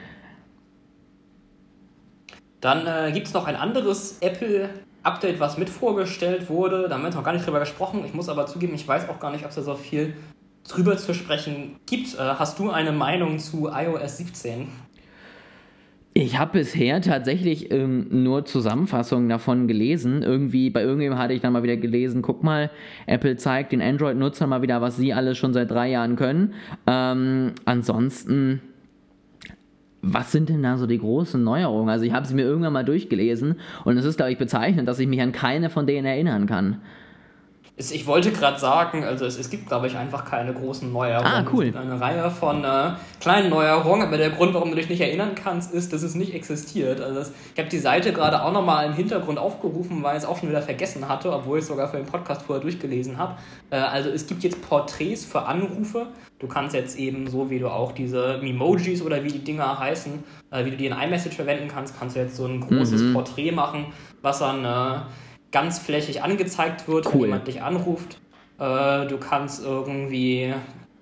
Dann 2.59 2.85
äh, 2.85 3.11
gibt 3.13 3.27
es 3.27 3.33
noch 3.33 3.47
ein 3.47 3.55
anderes 3.55 4.17
Apple 4.19 4.69
Update, 5.03 5.39
was 5.39 5.57
mit 5.57 5.69
vorgestellt 5.69 6.49
wurde. 6.49 6.87
Da 6.87 6.95
haben 6.95 7.03
wir 7.03 7.09
noch 7.11 7.23
gar 7.23 7.33
nicht 7.33 7.45
drüber 7.45 7.59
gesprochen. 7.59 8.03
Ich 8.05 8.13
muss 8.13 8.29
aber 8.29 8.45
zugeben, 8.45 8.73
ich 8.73 8.87
weiß 8.87 9.09
auch 9.09 9.19
gar 9.19 9.31
nicht, 9.31 9.43
ob 9.43 9.49
es 9.49 9.55
da 9.55 9.61
so 9.61 9.75
viel 9.75 10.15
drüber 10.67 10.97
zu 10.97 11.13
sprechen 11.13 11.75
gibt. 11.85 12.15
Äh, 12.15 12.19
hast 12.19 12.57
du 12.59 12.69
eine 12.69 12.91
Meinung 12.91 13.37
zu 13.39 13.69
iOS 13.69 14.17
17? 14.17 14.67
Ich 16.15 16.37
habe 16.37 16.59
bisher 16.59 17.01
tatsächlich 17.01 17.71
ähm, 17.71 18.23
nur 18.23 18.45
Zusammenfassungen 18.45 19.29
davon 19.29 19.67
gelesen. 19.67 20.21
Irgendwie, 20.21 20.69
bei 20.69 20.83
irgendjemandem 20.83 21.23
hatte 21.23 21.33
ich 21.33 21.41
dann 21.41 21.53
mal 21.53 21.63
wieder 21.63 21.75
gelesen, 21.75 22.21
guck 22.21 22.43
mal, 22.43 22.69
Apple 23.07 23.35
zeigt 23.35 23.71
den 23.71 23.81
Android-Nutzern 23.81 24.47
mal 24.47 24.61
wieder, 24.61 24.79
was 24.79 24.95
sie 24.95 25.11
alles 25.11 25.39
schon 25.39 25.53
seit 25.53 25.71
drei 25.71 25.89
Jahren 25.89 26.15
können. 26.15 26.53
Ähm, 26.85 27.53
ansonsten 27.65 28.61
was 30.03 30.33
sind 30.33 30.49
denn 30.49 30.61
da 30.61 30.77
so 30.77 30.85
die 30.85 30.99
großen 30.99 31.41
Neuerungen? 31.41 31.89
Also 31.89 32.03
ich 32.05 32.11
habe 32.11 32.27
sie 32.27 32.35
mir 32.35 32.43
irgendwann 32.43 32.73
mal 32.73 32.83
durchgelesen 32.83 33.55
und 33.85 33.97
es 33.97 34.03
ist, 34.03 34.17
glaube 34.17 34.33
ich, 34.33 34.37
bezeichnend, 34.37 34.87
dass 34.87 34.99
ich 34.99 35.07
mich 35.07 35.21
an 35.21 35.31
keine 35.31 35.69
von 35.69 35.87
denen 35.87 36.05
erinnern 36.05 36.45
kann. 36.45 36.81
Ich 37.75 38.05
wollte 38.05 38.31
gerade 38.31 38.59
sagen, 38.59 39.03
also 39.03 39.25
es, 39.25 39.39
es 39.39 39.49
gibt, 39.49 39.67
glaube 39.67 39.87
ich, 39.87 39.97
einfach 39.97 40.25
keine 40.25 40.53
großen 40.53 40.91
Neuerungen. 40.93 41.25
Ah, 41.25 41.43
cool. 41.51 41.65
Es 41.65 41.73
gibt 41.73 41.77
eine 41.83 41.99
Reihe 41.99 42.29
von 42.29 42.63
äh, 42.63 42.91
kleinen 43.19 43.49
Neuerungen, 43.49 44.05
aber 44.05 44.17
der 44.17 44.29
Grund, 44.29 44.53
warum 44.53 44.69
du 44.69 44.75
dich 44.75 44.89
nicht 44.89 45.01
erinnern 45.01 45.33
kannst, 45.33 45.73
ist, 45.73 45.91
dass 45.91 46.03
es 46.03 46.13
nicht 46.13 46.35
existiert. 46.35 47.01
Also 47.01 47.15
das, 47.15 47.31
ich 47.53 47.59
habe 47.59 47.69
die 47.69 47.79
Seite 47.79 48.13
gerade 48.13 48.43
auch 48.43 48.51
nochmal 48.51 48.85
im 48.85 48.93
Hintergrund 48.93 49.39
aufgerufen, 49.39 50.03
weil 50.03 50.17
ich 50.17 50.23
es 50.23 50.29
auch 50.29 50.37
schon 50.37 50.49
wieder 50.49 50.61
vergessen 50.61 51.09
hatte, 51.09 51.33
obwohl 51.33 51.57
ich 51.57 51.63
es 51.63 51.67
sogar 51.67 51.87
für 51.87 51.97
den 51.97 52.05
Podcast 52.05 52.43
vorher 52.43 52.61
durchgelesen 52.61 53.17
habe. 53.17 53.37
Äh, 53.71 53.77
also 53.77 54.09
es 54.09 54.27
gibt 54.27 54.43
jetzt 54.43 54.61
Porträts 54.61 55.25
für 55.25 55.41
Anrufe. 55.41 56.07
Du 56.37 56.47
kannst 56.47 56.75
jetzt 56.75 56.99
eben 56.99 57.27
so, 57.27 57.49
wie 57.49 57.57
du 57.57 57.69
auch 57.69 57.91
diese 57.93 58.37
Memojis 58.39 59.01
oder 59.01 59.23
wie 59.23 59.29
die 59.29 59.43
Dinger 59.43 59.79
heißen, 59.79 60.23
äh, 60.51 60.63
wie 60.63 60.69
du 60.69 60.77
die 60.77 60.85
in 60.85 60.93
iMessage 60.93 61.35
verwenden 61.35 61.69
kannst, 61.69 61.97
kannst 61.97 62.15
du 62.15 62.19
jetzt 62.19 62.35
so 62.35 62.45
ein 62.45 62.61
großes 62.61 63.01
mhm. 63.01 63.13
Porträt 63.13 63.51
machen, 63.51 63.87
was 64.21 64.39
dann 64.39 64.63
äh, 64.63 64.99
ganz 65.53 65.79
flächig 65.79 66.21
angezeigt 66.21 66.89
wird, 66.89 67.05
cool. 67.05 67.13
wenn 67.13 67.21
jemand 67.21 67.47
dich 67.47 67.61
anruft. 67.61 68.19
Äh, 68.59 69.07
du 69.07 69.17
kannst 69.17 69.63
irgendwie, 69.63 70.53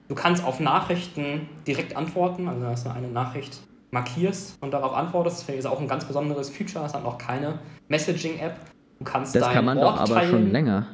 du 0.08 0.14
kannst 0.14 0.44
auf 0.44 0.60
Nachrichten 0.60 1.50
direkt 1.66 1.96
antworten, 1.96 2.48
also 2.48 2.62
dass 2.62 2.84
du 2.84 2.92
eine 2.92 3.08
Nachricht 3.08 3.62
markierst 3.90 4.58
und 4.62 4.72
darauf 4.72 4.94
antwortest. 4.94 5.38
Das 5.38 5.44
finde 5.44 5.60
ich 5.60 5.66
ist 5.66 5.72
auch 5.72 5.80
ein 5.80 5.88
ganz 5.88 6.06
besonderes 6.06 6.50
Feature. 6.50 6.86
Es 6.86 6.94
hat 6.94 7.04
noch 7.04 7.18
keine 7.18 7.60
Messaging-App. 7.88 8.56
Du 9.00 9.06
kannst 9.06 9.36
das 9.36 9.50
kann 9.50 9.66
man 9.66 9.78
Ort 9.80 9.96
doch 9.96 10.02
aber 10.02 10.14
teilen. 10.14 10.30
schon 10.30 10.52
länger. 10.52 10.86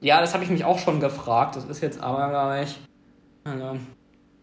Ja, 0.00 0.20
das 0.20 0.32
habe 0.32 0.44
ich 0.44 0.50
mich 0.50 0.64
auch 0.64 0.78
schon 0.78 1.00
gefragt. 1.00 1.56
Das 1.56 1.64
ist 1.64 1.82
jetzt 1.82 2.00
aber, 2.00 2.28
glaube 2.30 2.62
ich, 2.62 2.78
also 3.44 3.78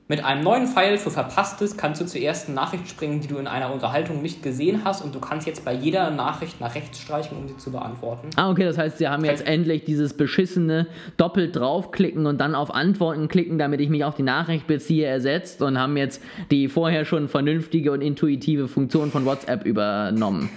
mit 0.08 0.24
einem 0.24 0.44
neuen 0.44 0.68
Pfeil 0.68 1.00
für 1.00 1.10
Verpasstes 1.10 1.78
kannst 1.78 2.00
du 2.00 2.06
zur 2.06 2.22
ersten 2.22 2.54
Nachricht 2.54 2.88
springen, 2.88 3.22
die 3.22 3.28
du 3.28 3.38
in 3.38 3.48
einer 3.48 3.74
Unterhaltung 3.74 4.22
nicht 4.22 4.44
gesehen 4.44 4.82
hast 4.86 5.02
und 5.02 5.16
du 5.16 5.20
kannst 5.20 5.48
jetzt 5.48 5.66
bei 5.66 5.74
jeder 5.74 6.12
Nachricht 6.12 6.62
nach 6.62 6.76
rechts 6.76 7.00
streichen, 7.00 7.36
um 7.36 7.48
sie 7.48 7.58
zu 7.58 7.72
beantworten. 7.72 8.30
Ah, 8.36 8.52
okay, 8.52 8.66
das 8.66 8.78
heißt, 8.78 9.00
sie 9.00 9.08
haben 9.08 9.26
jetzt 9.26 9.48
endlich 9.48 9.84
dieses 9.84 10.14
beschissene 10.14 10.86
doppelt 11.18 11.56
draufklicken 11.56 12.28
und 12.28 12.40
dann 12.40 12.54
auf 12.54 12.74
Antworten 12.74 13.28
klicken, 13.30 13.58
damit 13.58 13.82
ich 13.82 13.90
mich 13.90 14.04
auf 14.04 14.14
die 14.14 14.24
Nachricht 14.24 14.68
beziehe, 14.68 15.08
ersetzt 15.08 15.64
und 15.64 15.80
haben 15.80 15.98
jetzt 15.98 16.22
die 16.52 16.68
vorher 16.68 17.04
schon 17.06 17.28
vernünftige 17.28 17.92
und 17.92 18.02
intuitive 18.02 18.68
Funktion 18.68 19.10
von 19.10 19.26
WhatsApp 19.26 19.66
übernommen 19.66 20.52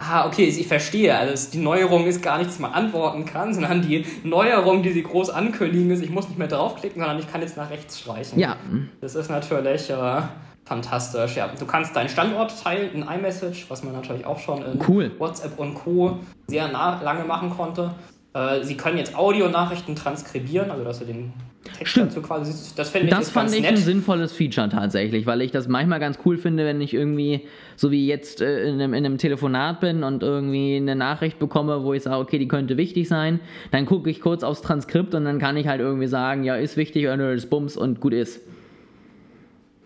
ah, 0.00 0.26
okay, 0.26 0.44
ich 0.44 0.66
verstehe. 0.66 1.16
Also 1.16 1.50
die 1.52 1.58
Neuerung 1.58 2.06
ist 2.06 2.22
gar 2.22 2.38
nichts, 2.38 2.58
man 2.58 2.72
antworten 2.72 3.24
kann, 3.24 3.54
sondern 3.54 3.82
die 3.82 4.04
Neuerung, 4.24 4.82
die 4.82 4.92
sie 4.92 5.02
groß 5.02 5.30
ankündigen, 5.30 5.90
ist, 5.90 6.02
ich 6.02 6.10
muss 6.10 6.28
nicht 6.28 6.38
mehr 6.38 6.48
draufklicken, 6.48 7.00
sondern 7.00 7.18
ich 7.18 7.30
kann 7.30 7.42
jetzt 7.42 7.56
nach 7.56 7.70
rechts 7.70 8.00
streichen. 8.00 8.38
Ja. 8.38 8.56
Das 9.00 9.14
ist 9.14 9.30
natürlich 9.30 9.90
äh, 9.90 10.22
fantastisch. 10.64 11.36
Ja, 11.36 11.50
du 11.58 11.66
kannst 11.66 11.94
deinen 11.94 12.08
Standort 12.08 12.62
teilen 12.62 12.92
in 12.92 13.02
iMessage, 13.02 13.66
was 13.68 13.84
man 13.84 13.92
natürlich 13.92 14.24
auch 14.24 14.38
schon 14.38 14.64
in 14.64 14.80
cool. 14.88 15.12
WhatsApp 15.18 15.58
und 15.58 15.74
Co. 15.74 16.18
sehr 16.46 16.68
nah, 16.68 17.00
lange 17.02 17.24
machen 17.24 17.50
konnte. 17.50 17.94
Äh, 18.32 18.62
sie 18.62 18.76
können 18.76 18.98
jetzt 18.98 19.16
Audionachrichten 19.16 19.96
transkribieren, 19.96 20.70
also 20.70 20.84
dass 20.84 21.00
du 21.00 21.06
den 21.06 21.32
Text 21.76 21.92
Stimmt. 21.92 22.12
dazu 22.12 22.22
quasi 22.22 22.52
Das, 22.74 22.92
das 22.92 23.30
fand 23.30 23.52
ich 23.54 23.60
nett. 23.60 23.72
ein 23.72 23.76
sinnvolles 23.76 24.32
Feature 24.32 24.70
tatsächlich, 24.70 25.26
weil 25.26 25.42
ich 25.42 25.50
das 25.50 25.68
manchmal 25.68 26.00
ganz 26.00 26.18
cool 26.24 26.38
finde, 26.38 26.64
wenn 26.64 26.80
ich 26.80 26.94
irgendwie, 26.94 27.46
so 27.76 27.90
wie 27.90 28.06
jetzt 28.06 28.40
äh, 28.40 28.62
in, 28.68 28.74
einem, 28.80 28.94
in 28.94 29.04
einem 29.04 29.18
Telefonat 29.18 29.80
bin 29.80 30.02
und 30.02 30.22
irgendwie 30.22 30.76
eine 30.76 30.96
Nachricht 30.96 31.38
bekomme, 31.38 31.84
wo 31.84 31.92
ich 31.92 32.02
sage, 32.02 32.16
okay, 32.16 32.38
die 32.38 32.48
könnte 32.48 32.76
wichtig 32.76 33.08
sein, 33.08 33.40
dann 33.72 33.84
gucke 33.84 34.08
ich 34.08 34.20
kurz 34.20 34.42
aufs 34.42 34.62
Transkript 34.62 35.14
und 35.14 35.24
dann 35.24 35.38
kann 35.38 35.56
ich 35.56 35.66
halt 35.66 35.80
irgendwie 35.80 36.06
sagen, 36.06 36.44
ja, 36.44 36.56
ist 36.56 36.76
wichtig 36.76 37.08
oder 37.08 37.32
ist 37.32 37.50
Bums 37.50 37.76
und 37.76 38.00
gut 38.00 38.14
ist. 38.14 38.40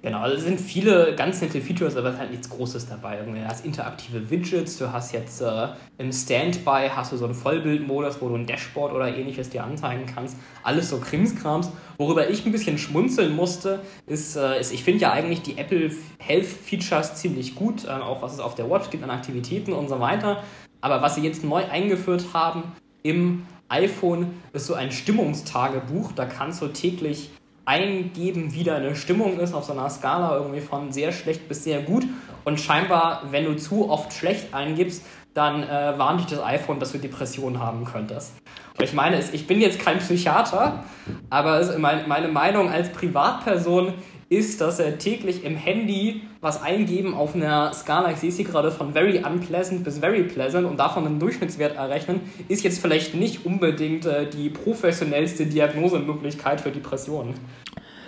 Genau, 0.04 0.20
also 0.20 0.36
es 0.36 0.44
sind 0.44 0.60
viele 0.60 1.14
ganz 1.16 1.40
nette 1.40 1.62
Features, 1.62 1.96
aber 1.96 2.08
es 2.08 2.14
ist 2.16 2.20
halt 2.20 2.30
nichts 2.30 2.50
Großes 2.50 2.86
dabei. 2.90 3.16
Du 3.16 3.48
hast 3.48 3.64
interaktive 3.64 4.28
Widgets, 4.28 4.76
du 4.76 4.92
hast 4.92 5.14
jetzt 5.14 5.40
äh, 5.40 5.68
im 5.96 6.12
Standby 6.12 6.90
hast 6.94 7.12
du 7.12 7.16
so 7.16 7.24
einen 7.24 7.32
Vollbildmodus, 7.32 8.20
wo 8.20 8.28
du 8.28 8.34
ein 8.34 8.46
Dashboard 8.46 8.92
oder 8.92 9.08
ähnliches 9.08 9.48
dir 9.48 9.64
anzeigen 9.64 10.04
kannst. 10.04 10.36
Alles 10.62 10.90
so 10.90 10.98
Krimskrams. 10.98 11.70
Worüber 11.96 12.28
ich 12.28 12.44
ein 12.44 12.52
bisschen 12.52 12.76
schmunzeln 12.76 13.34
musste, 13.34 13.80
ist, 14.06 14.36
äh, 14.36 14.60
ist 14.60 14.74
ich 14.74 14.84
finde 14.84 15.00
ja 15.00 15.12
eigentlich 15.12 15.40
die 15.40 15.56
Apple 15.56 15.90
Health 16.18 16.48
Features 16.48 17.14
ziemlich 17.14 17.54
gut, 17.54 17.86
äh, 17.86 17.88
auch 17.88 18.20
was 18.20 18.34
es 18.34 18.40
auf 18.40 18.54
der 18.54 18.68
Watch 18.68 18.90
gibt 18.90 19.04
an 19.04 19.10
Aktivitäten 19.10 19.72
und 19.72 19.88
so 19.88 20.00
weiter. 20.00 20.42
Aber 20.82 21.00
was 21.00 21.14
sie 21.14 21.22
jetzt 21.22 21.44
neu 21.44 21.64
eingeführt 21.64 22.26
haben 22.34 22.64
im 23.02 23.46
iPhone, 23.70 24.34
ist 24.52 24.66
so 24.66 24.74
ein 24.74 24.92
Stimmungstagebuch. 24.92 26.12
Da 26.12 26.26
kannst 26.26 26.60
du 26.60 26.66
täglich 26.66 27.30
eingeben, 27.64 28.53
wie 28.53 28.64
deine 28.64 28.94
Stimmung 28.96 29.38
ist, 29.38 29.55
auf 29.55 29.64
so 29.64 29.72
einer 29.72 29.88
Skala 29.88 30.37
irgendwie 30.37 30.61
von 30.61 30.92
sehr 30.92 31.12
schlecht 31.12 31.48
bis 31.48 31.64
sehr 31.64 31.81
gut. 31.83 32.05
Und 32.44 32.61
scheinbar, 32.61 33.22
wenn 33.31 33.44
du 33.44 33.57
zu 33.57 33.90
oft 33.90 34.12
schlecht 34.12 34.53
eingibst, 34.53 35.05
dann 35.33 35.62
äh, 35.62 35.98
warnt 35.98 36.20
dich 36.20 36.27
das 36.27 36.44
iPhone, 36.44 36.79
dass 36.79 36.92
du 36.92 36.98
Depressionen 36.98 37.59
haben 37.59 37.85
könntest. 37.85 38.35
Und 38.79 38.85
ich 38.85 38.92
meine, 38.92 39.20
ich 39.33 39.46
bin 39.46 39.61
jetzt 39.61 39.79
kein 39.79 39.98
Psychiater, 39.98 40.85
aber 41.31 41.79
meine 41.79 42.29
Meinung 42.29 42.70
als 42.70 42.90
Privatperson 42.92 43.94
ist, 44.28 44.60
dass 44.60 44.78
er 44.78 44.98
täglich 44.98 45.44
im 45.44 45.56
Handy 45.56 46.22
was 46.40 46.62
eingeben 46.62 47.14
auf 47.14 47.34
einer 47.34 47.72
Skala, 47.72 48.10
ich 48.12 48.18
sehe 48.18 48.32
sie 48.32 48.44
gerade 48.44 48.70
von 48.70 48.92
very 48.92 49.18
unpleasant 49.18 49.84
bis 49.84 49.98
very 49.98 50.22
pleasant 50.22 50.66
und 50.66 50.78
davon 50.78 51.06
einen 51.06 51.18
Durchschnittswert 51.18 51.76
errechnen, 51.76 52.20
ist 52.48 52.64
jetzt 52.64 52.80
vielleicht 52.80 53.14
nicht 53.14 53.46
unbedingt 53.46 54.06
äh, 54.06 54.26
die 54.28 54.50
professionellste 54.50 55.46
Diagnosemöglichkeit 55.46 56.60
für 56.60 56.70
Depressionen. 56.70 57.34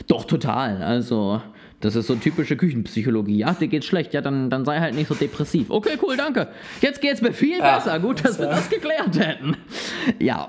Doch, 0.06 0.24
total. 0.24 0.82
Also, 0.82 1.40
das 1.80 1.94
ist 1.94 2.06
so 2.06 2.14
typische 2.14 2.56
Küchenpsychologie. 2.56 3.38
Ja, 3.38 3.52
dir 3.52 3.68
geht's 3.68 3.86
schlecht, 3.86 4.14
ja, 4.14 4.20
dann, 4.20 4.50
dann 4.50 4.64
sei 4.64 4.80
halt 4.80 4.94
nicht 4.94 5.08
so 5.08 5.14
depressiv. 5.14 5.70
Okay, 5.70 5.98
cool, 6.02 6.16
danke. 6.16 6.48
Jetzt 6.80 7.00
geht's 7.00 7.20
mir 7.20 7.32
viel 7.32 7.58
ja, 7.58 7.76
besser. 7.76 7.98
Gut, 8.00 8.24
dass 8.24 8.38
wir 8.38 8.46
das 8.46 8.70
geklärt 8.70 9.18
hätten. 9.18 9.56
Ja. 10.18 10.48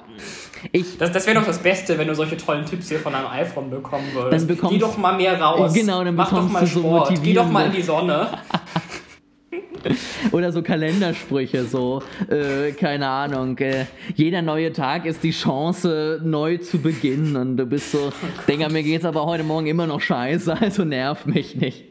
Ich, 0.72 0.98
das 0.98 1.12
das 1.12 1.26
wäre 1.28 1.40
doch 1.40 1.46
das 1.46 1.60
Beste, 1.60 1.98
wenn 1.98 2.08
du 2.08 2.16
solche 2.16 2.38
tollen 2.38 2.66
Tipps 2.66 2.90
hier 2.90 3.00
von 3.00 3.14
einem 3.14 3.28
iPhone 3.28 3.70
bekommen 3.70 4.06
würdest. 4.14 4.50
Dann 4.50 4.70
Geh 4.70 4.78
doch 4.78 4.98
mal 4.98 5.16
mehr 5.16 5.40
raus. 5.40 5.74
Genau, 5.74 6.04
dann 6.04 6.16
Mach 6.16 6.30
doch 6.30 6.50
mal 6.50 6.66
Sport. 6.66 7.16
So 7.16 7.22
Geh 7.22 7.34
doch 7.34 7.50
mal 7.50 7.68
in 7.68 7.74
die 7.74 7.82
Sonne. 7.82 8.30
Oder 10.32 10.52
so 10.52 10.62
Kalendersprüche, 10.62 11.66
so, 11.66 12.02
äh, 12.30 12.72
keine 12.72 13.08
Ahnung, 13.08 13.58
äh, 13.60 13.86
jeder 14.16 14.42
neue 14.42 14.74
Tag 14.74 15.06
ist 15.06 15.24
die 15.24 15.32
Chance, 15.32 16.22
neu 16.24 16.58
zu 16.58 16.80
beginnen. 16.80 17.36
Und 17.36 17.58
du 17.58 17.66
bist 17.66 17.92
so, 17.92 18.12
oh 18.12 18.28
Digga, 18.48 18.70
mir 18.70 18.84
geht's 18.84 19.06
aber 19.06 19.26
heute 19.26 19.44
Morgen 19.44 19.68
immer 19.68 19.88
noch 19.88 20.02
scheiße, 20.02 20.54
also 20.62 20.84
nerv 20.84 21.26
mich 21.26 21.56
nicht. 21.56 21.86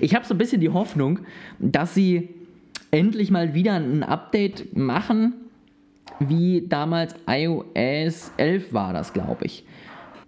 Ich 0.00 0.14
habe 0.14 0.24
so 0.26 0.34
ein 0.34 0.38
bisschen 0.38 0.60
die 0.60 0.70
Hoffnung, 0.70 1.20
dass 1.58 1.94
sie 1.94 2.28
endlich 2.90 3.30
mal 3.30 3.54
wieder 3.54 3.74
ein 3.74 4.02
Update 4.02 4.76
machen, 4.76 5.34
wie 6.20 6.66
damals 6.68 7.14
iOS 7.28 8.32
11 8.36 8.72
war 8.72 8.92
das, 8.92 9.12
glaube 9.12 9.44
ich. 9.44 9.64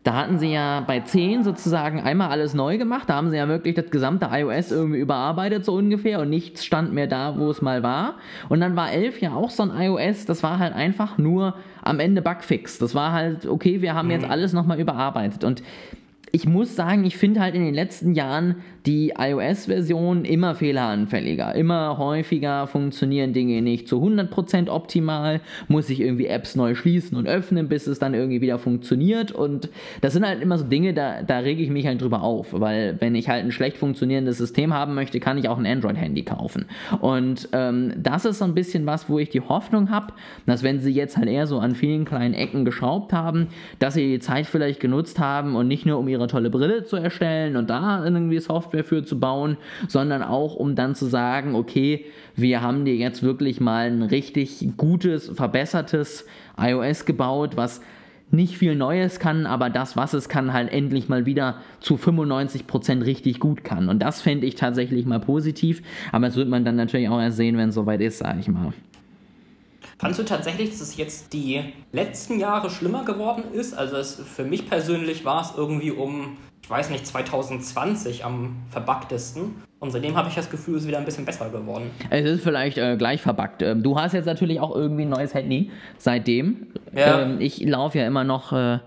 Da 0.07 0.15
hatten 0.15 0.39
sie 0.39 0.53
ja 0.53 0.85
bei 0.87 1.01
10 1.01 1.43
sozusagen 1.43 2.01
einmal 2.01 2.31
alles 2.31 2.55
neu 2.55 2.79
gemacht. 2.79 3.11
Da 3.11 3.17
haben 3.17 3.29
sie 3.29 3.39
ja 3.39 3.49
wirklich 3.49 3.75
das 3.75 3.91
gesamte 3.91 4.29
iOS 4.31 4.71
irgendwie 4.71 5.01
überarbeitet, 5.01 5.65
so 5.65 5.75
ungefähr. 5.75 6.21
Und 6.21 6.31
nichts 6.31 6.65
stand 6.65 6.93
mehr 6.93 7.09
da, 7.09 7.37
wo 7.37 7.51
es 7.51 7.61
mal 7.61 7.83
war. 7.83 8.15
Und 8.49 8.61
dann 8.61 8.77
war 8.77 8.93
11 8.93 9.21
ja 9.21 9.35
auch 9.35 9.51
so 9.51 9.65
ein 9.65 9.73
iOS. 9.77 10.25
Das 10.25 10.45
war 10.45 10.61
halt 10.61 10.75
einfach 10.75 11.19
nur 11.19 11.57
am 11.83 11.99
Ende 11.99 12.23
Bugfix. 12.23 12.79
Das 12.79 12.95
war 12.95 13.11
halt, 13.11 13.47
okay, 13.47 13.83
wir 13.83 13.95
haben 13.95 14.09
jetzt 14.13 14.27
mhm. 14.27 14.31
alles 14.31 14.53
nochmal 14.53 14.79
überarbeitet. 14.79 15.43
Und 15.43 15.61
ich 16.33 16.47
muss 16.47 16.75
sagen, 16.75 17.05
ich 17.05 17.17
finde 17.17 17.41
halt 17.41 17.55
in 17.55 17.65
den 17.65 17.75
letzten 17.75 18.13
Jahren 18.13 18.57
die 18.85 19.15
iOS-Version 19.19 20.25
immer 20.25 20.55
fehleranfälliger. 20.55 21.55
Immer 21.55 21.99
häufiger 21.99 22.67
funktionieren 22.67 23.33
Dinge 23.33 23.63
nicht 23.63 23.89
zu 23.89 23.97
100% 23.97 24.69
optimal. 24.69 25.41
Muss 25.69 25.91
ich 25.91 26.01
irgendwie 26.01 26.27
Apps 26.27 26.55
neu 26.55 26.75
schließen 26.75 27.17
und 27.17 27.27
öffnen, 27.27 27.69
bis 27.69 27.87
es 27.87 27.99
dann 27.99 28.15
irgendwie 28.15 28.41
wieder 28.41 28.59
funktioniert. 28.59 29.33
Und 29.33 29.71
das 30.03 30.13
sind 30.13 30.27
halt 30.27 30.41
immer 30.41 30.59
so 30.59 30.65
Dinge, 30.65 30.95
da, 30.95 31.23
da 31.23 31.39
rege 31.39 31.63
ich 31.63 31.71
mich 31.71 31.87
halt 31.87 32.01
drüber 32.01 32.23
auf. 32.23 32.49
Weil 32.53 32.97
wenn 33.01 33.15
ich 33.15 33.29
halt 33.29 33.45
ein 33.45 33.53
schlecht 33.53 33.77
funktionierendes 33.77 34.39
System 34.39 34.73
haben 34.73 34.95
möchte, 34.95 35.19
kann 35.21 35.39
ich 35.39 35.49
auch 35.49 35.59
ein 35.59 35.67
Android-Handy 35.67 36.23
kaufen. 36.23 36.67
Und 37.01 37.49
ähm, 37.53 37.93
das 37.97 38.25
ist 38.25 38.39
so 38.39 38.45
ein 38.45 38.55
bisschen 38.55 38.87
was, 38.87 39.09
wo 39.09 39.19
ich 39.19 39.31
die 39.31 39.41
Hoffnung 39.41 39.91
habe, 39.91 40.13
dass 40.47 40.63
wenn 40.63 40.81
sie 40.81 40.93
jetzt 40.93 41.17
halt 41.17 41.29
eher 41.29 41.47
so 41.47 41.59
an 41.59 41.75
vielen 41.75 42.05
kleinen 42.05 42.35
Ecken 42.35 42.65
geschraubt 42.65 43.13
haben, 43.13 43.49
dass 43.79 43.95
sie 43.95 44.07
die 44.07 44.19
Zeit 44.21 44.47
vielleicht 44.47 44.81
genutzt 44.81 45.19
haben 45.19 45.57
und 45.57 45.67
nicht 45.67 45.87
nur 45.87 45.99
um 45.99 46.07
ihre 46.07 46.16
tolle 46.27 46.51
Brille 46.51 46.85
zu 46.85 46.97
erstellen 46.97 47.57
und 47.57 47.71
da 47.71 48.05
irgendwie 48.05 48.39
Software 48.39 48.67
Software 48.67 48.85
für 48.85 49.05
zu 49.05 49.19
bauen, 49.19 49.57
sondern 49.89 50.23
auch 50.23 50.55
um 50.55 50.75
dann 50.75 50.95
zu 50.95 51.07
sagen, 51.07 51.55
okay, 51.55 52.07
wir 52.35 52.63
haben 52.63 52.85
dir 52.85 52.97
jetzt 52.97 53.23
wirklich 53.23 53.61
mal 53.61 53.87
ein 53.87 54.03
richtig 54.03 54.67
gutes, 54.77 55.29
verbessertes 55.29 56.27
iOS 56.59 57.05
gebaut, 57.05 57.57
was 57.57 57.81
nicht 58.31 58.59
viel 58.59 58.75
Neues 58.75 59.21
kann, 59.21 59.47
aber 59.47 59.71
das, 59.71 59.97
was 59.97 60.13
es 60.13 60.29
kann, 60.29 60.53
halt 60.53 60.73
endlich 60.73 61.09
mal 61.09 61.27
wieder 61.27 61.59
zu 61.81 61.95
95% 61.95 63.05
richtig 63.05 63.39
gut 63.39 63.63
kann. 63.63 63.89
Und 63.89 64.01
das 64.01 64.21
fände 64.21 64.47
ich 64.47 64.57
tatsächlich 64.57 65.07
mal 65.07 65.21
positiv, 65.21 65.83
aber 66.11 66.27
das 66.27 66.37
wird 66.37 66.49
man 66.49 66.65
dann 66.65 66.75
natürlich 66.75 67.09
auch 67.09 67.21
erst 67.21 67.37
sehen, 67.37 67.57
wenn 67.57 67.69
es 67.69 67.77
soweit 67.77 68.01
ist, 68.01 68.19
sage 68.19 68.41
ich 68.41 68.49
mal. 68.49 68.73
Fandest 69.99 70.21
du 70.21 70.25
tatsächlich, 70.25 70.71
dass 70.71 70.81
es 70.81 70.97
jetzt 70.97 71.33
die 71.33 71.63
letzten 71.93 72.39
Jahre 72.39 72.69
schlimmer 72.71 73.05
geworden 73.05 73.45
ist? 73.53 73.75
Also 73.75 73.97
es, 73.97 74.15
für 74.15 74.45
mich 74.45 74.69
persönlich 74.69 75.25
war 75.25 75.43
es 75.43 75.53
irgendwie 75.57 75.91
um 75.91 76.37
ich 76.67 76.71
weiß 76.71 76.91
nicht, 76.91 77.07
2020 77.07 78.25
am 78.25 78.57
verbuggtesten. 78.71 79.63
Und 79.79 79.93
seitdem 79.93 80.17
habe 80.17 80.29
ich 80.29 80.35
das 80.35 80.51
Gefühl, 80.51 80.75
es 80.75 80.83
ist 80.83 80.89
wieder 80.89 80.99
ein 80.99 81.05
bisschen 81.05 81.25
besser 81.25 81.49
geworden. 81.49 81.93
Es 82.11 82.25
ist 82.25 82.43
vielleicht 82.43 82.77
äh, 82.77 82.97
gleich 82.97 83.23
verbuggt. 83.23 83.63
Ähm, 83.63 83.85
du 83.85 83.97
hast 83.97 84.15
jetzt 84.15 84.27
natürlich 84.27 84.59
auch 84.59 84.75
irgendwie 84.75 85.03
ein 85.03 85.09
neues 85.09 85.33
Handy 85.33 85.71
seitdem. 85.97 86.67
Ja. 86.93 87.23
Ähm, 87.23 87.41
ich 87.41 87.65
laufe 87.65 87.99
ja 87.99 88.07
immer 88.09 88.25
noch, 88.25 88.53
äh, 88.53 88.81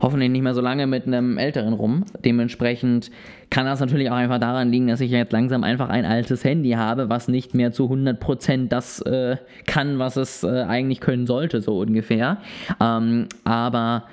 hoffentlich 0.00 0.30
nicht 0.30 0.42
mehr 0.42 0.54
so 0.54 0.60
lange, 0.60 0.86
mit 0.86 1.06
einem 1.06 1.38
älteren 1.38 1.72
rum. 1.72 2.04
Dementsprechend 2.24 3.10
kann 3.50 3.66
das 3.66 3.80
natürlich 3.80 4.10
auch 4.10 4.16
einfach 4.16 4.38
daran 4.38 4.70
liegen, 4.70 4.88
dass 4.88 5.00
ich 5.00 5.10
jetzt 5.10 5.32
langsam 5.32 5.64
einfach 5.64 5.88
ein 5.88 6.04
altes 6.04 6.44
Handy 6.44 6.72
habe, 6.72 7.08
was 7.08 7.28
nicht 7.28 7.54
mehr 7.54 7.72
zu 7.72 7.84
100% 7.84 8.68
das 8.68 9.00
äh, 9.02 9.36
kann, 9.66 9.98
was 9.98 10.16
es 10.16 10.42
äh, 10.42 10.62
eigentlich 10.62 11.00
können 11.00 11.26
sollte, 11.26 11.60
so 11.60 11.78
ungefähr. 11.78 12.38
Ähm, 12.80 13.26
aber 13.44 14.04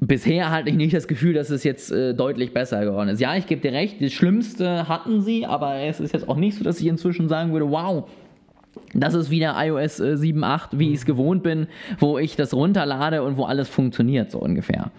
bisher 0.00 0.50
hatte 0.50 0.70
ich 0.70 0.76
nicht 0.76 0.94
das 0.94 1.08
Gefühl, 1.08 1.34
dass 1.34 1.50
es 1.50 1.64
jetzt 1.64 1.90
äh, 1.90 2.14
deutlich 2.14 2.52
besser 2.52 2.84
geworden 2.84 3.08
ist. 3.08 3.20
Ja, 3.20 3.36
ich 3.36 3.46
gebe 3.46 3.60
dir 3.60 3.72
recht, 3.72 4.00
das 4.00 4.12
Schlimmste 4.12 4.88
hatten 4.88 5.20
sie, 5.20 5.46
aber 5.46 5.76
es 5.76 6.00
ist 6.00 6.12
jetzt 6.12 6.28
auch 6.28 6.36
nicht 6.36 6.56
so, 6.56 6.64
dass 6.64 6.80
ich 6.80 6.86
inzwischen 6.86 7.28
sagen 7.28 7.52
würde, 7.52 7.70
wow, 7.70 8.08
das 8.92 9.14
ist 9.14 9.30
wieder 9.30 9.54
iOS 9.56 10.00
äh, 10.00 10.14
7.8, 10.14 10.68
wie 10.72 10.90
ich 10.90 10.96
es 10.96 11.04
gewohnt 11.04 11.42
bin, 11.42 11.66
wo 11.98 12.18
ich 12.18 12.36
das 12.36 12.54
runterlade 12.54 13.22
und 13.22 13.36
wo 13.36 13.44
alles 13.44 13.68
funktioniert, 13.68 14.30
so 14.30 14.38
ungefähr. 14.38 14.90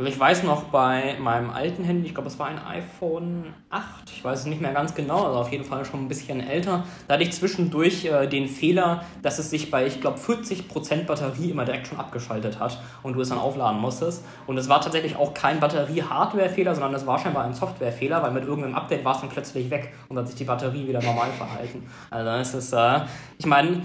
Also 0.00 0.10
ich 0.10 0.18
weiß 0.18 0.44
noch 0.44 0.62
bei 0.62 1.18
meinem 1.20 1.50
alten 1.50 1.84
Handy, 1.84 2.06
ich 2.06 2.14
glaube 2.14 2.30
es 2.30 2.38
war 2.38 2.46
ein 2.46 2.58
iPhone 2.58 3.52
8, 3.68 4.10
ich 4.10 4.24
weiß 4.24 4.40
es 4.40 4.46
nicht 4.46 4.62
mehr 4.62 4.72
ganz 4.72 4.94
genau, 4.94 5.26
also 5.26 5.40
auf 5.40 5.52
jeden 5.52 5.66
Fall 5.66 5.84
schon 5.84 6.00
ein 6.00 6.08
bisschen 6.08 6.40
älter. 6.40 6.84
Da 7.06 7.12
hatte 7.12 7.22
ich 7.22 7.32
zwischendurch 7.32 8.06
äh, 8.06 8.26
den 8.26 8.48
Fehler, 8.48 9.04
dass 9.20 9.38
es 9.38 9.50
sich 9.50 9.70
bei, 9.70 9.86
ich 9.86 10.00
glaube, 10.00 10.18
40% 10.18 11.04
Batterie 11.04 11.50
immer 11.50 11.66
direkt 11.66 11.86
schon 11.86 11.98
abgeschaltet 11.98 12.58
hat 12.58 12.80
und 13.02 13.12
du 13.12 13.20
es 13.20 13.28
dann 13.28 13.36
aufladen 13.36 13.78
musstest. 13.78 14.24
Und 14.46 14.56
es 14.56 14.70
war 14.70 14.80
tatsächlich 14.80 15.16
auch 15.16 15.34
kein 15.34 15.60
Batterie-Hardware-Fehler, 15.60 16.74
sondern 16.74 16.94
es 16.94 17.06
war 17.06 17.18
scheinbar 17.18 17.44
ein 17.44 17.52
Software-Fehler, 17.52 18.22
weil 18.22 18.30
mit 18.30 18.44
irgendeinem 18.44 18.76
Update 18.76 19.04
war 19.04 19.16
es 19.16 19.20
dann 19.20 19.28
plötzlich 19.28 19.68
weg 19.68 19.92
und 20.08 20.16
hat 20.16 20.28
sich 20.28 20.36
die 20.36 20.44
Batterie 20.44 20.88
wieder 20.88 21.02
normal 21.02 21.28
verhalten. 21.36 21.86
Also 22.08 22.30
es 22.30 22.54
ist, 22.54 22.72
äh, 22.72 23.00
ich 23.36 23.44
meine, 23.44 23.82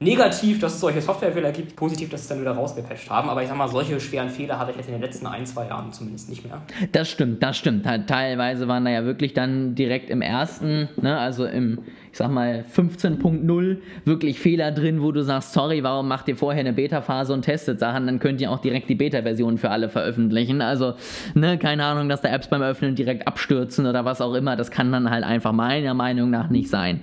negativ, 0.00 0.58
dass 0.60 0.74
es 0.74 0.80
solche 0.80 1.00
Softwarefehler 1.00 1.52
gibt, 1.52 1.76
positiv, 1.76 2.10
dass 2.10 2.20
sie 2.20 2.24
es 2.24 2.28
dann 2.28 2.40
wieder 2.40 2.52
rausgepatcht 2.52 3.08
haben. 3.08 3.28
Aber 3.28 3.42
ich 3.42 3.48
sag 3.48 3.56
mal, 3.56 3.68
solche 3.68 3.98
schweren 4.00 4.28
Fehler 4.28 4.58
hatte 4.58 4.72
ich 4.72 4.76
jetzt 4.76 4.86
in 4.86 4.92
den 4.92 5.00
letzten 5.00 5.26
ein, 5.26 5.46
zwei 5.46 5.68
Jahren 5.68 5.92
zumindest 5.92 6.28
nicht 6.28 6.44
mehr. 6.44 6.62
Das 6.92 7.08
stimmt, 7.08 7.42
das 7.42 7.56
stimmt. 7.56 7.84
Teilweise 7.84 8.68
waren 8.68 8.84
da 8.84 8.90
ja 8.90 9.04
wirklich 9.04 9.34
dann 9.34 9.74
direkt 9.74 10.10
im 10.10 10.20
ersten, 10.20 10.88
ne, 11.00 11.18
also 11.18 11.46
im, 11.46 11.78
ich 12.10 12.18
sag 12.18 12.30
mal, 12.30 12.64
15.0 12.74 13.78
wirklich 14.04 14.40
Fehler 14.40 14.72
drin, 14.72 15.00
wo 15.00 15.12
du 15.12 15.22
sagst, 15.22 15.52
sorry, 15.52 15.82
warum 15.82 16.08
macht 16.08 16.28
ihr 16.28 16.36
vorher 16.36 16.60
eine 16.60 16.72
Beta-Phase 16.72 17.32
und 17.32 17.42
testet 17.42 17.78
Sachen, 17.78 18.06
dann 18.06 18.18
könnt 18.18 18.40
ihr 18.40 18.50
auch 18.50 18.60
direkt 18.60 18.88
die 18.88 18.96
Beta-Version 18.96 19.58
für 19.58 19.70
alle 19.70 19.88
veröffentlichen. 19.88 20.60
Also, 20.60 20.94
ne, 21.34 21.56
keine 21.56 21.84
Ahnung, 21.84 22.08
dass 22.08 22.20
da 22.20 22.28
Apps 22.28 22.48
beim 22.48 22.62
Öffnen 22.62 22.94
direkt 22.94 23.26
abstürzen 23.26 23.86
oder 23.86 24.04
was 24.04 24.20
auch 24.20 24.34
immer. 24.34 24.56
Das 24.56 24.70
kann 24.70 24.92
dann 24.92 25.10
halt 25.10 25.24
einfach 25.24 25.52
meiner 25.52 25.94
Meinung 25.94 26.30
nach 26.30 26.50
nicht 26.50 26.68
sein. 26.68 27.02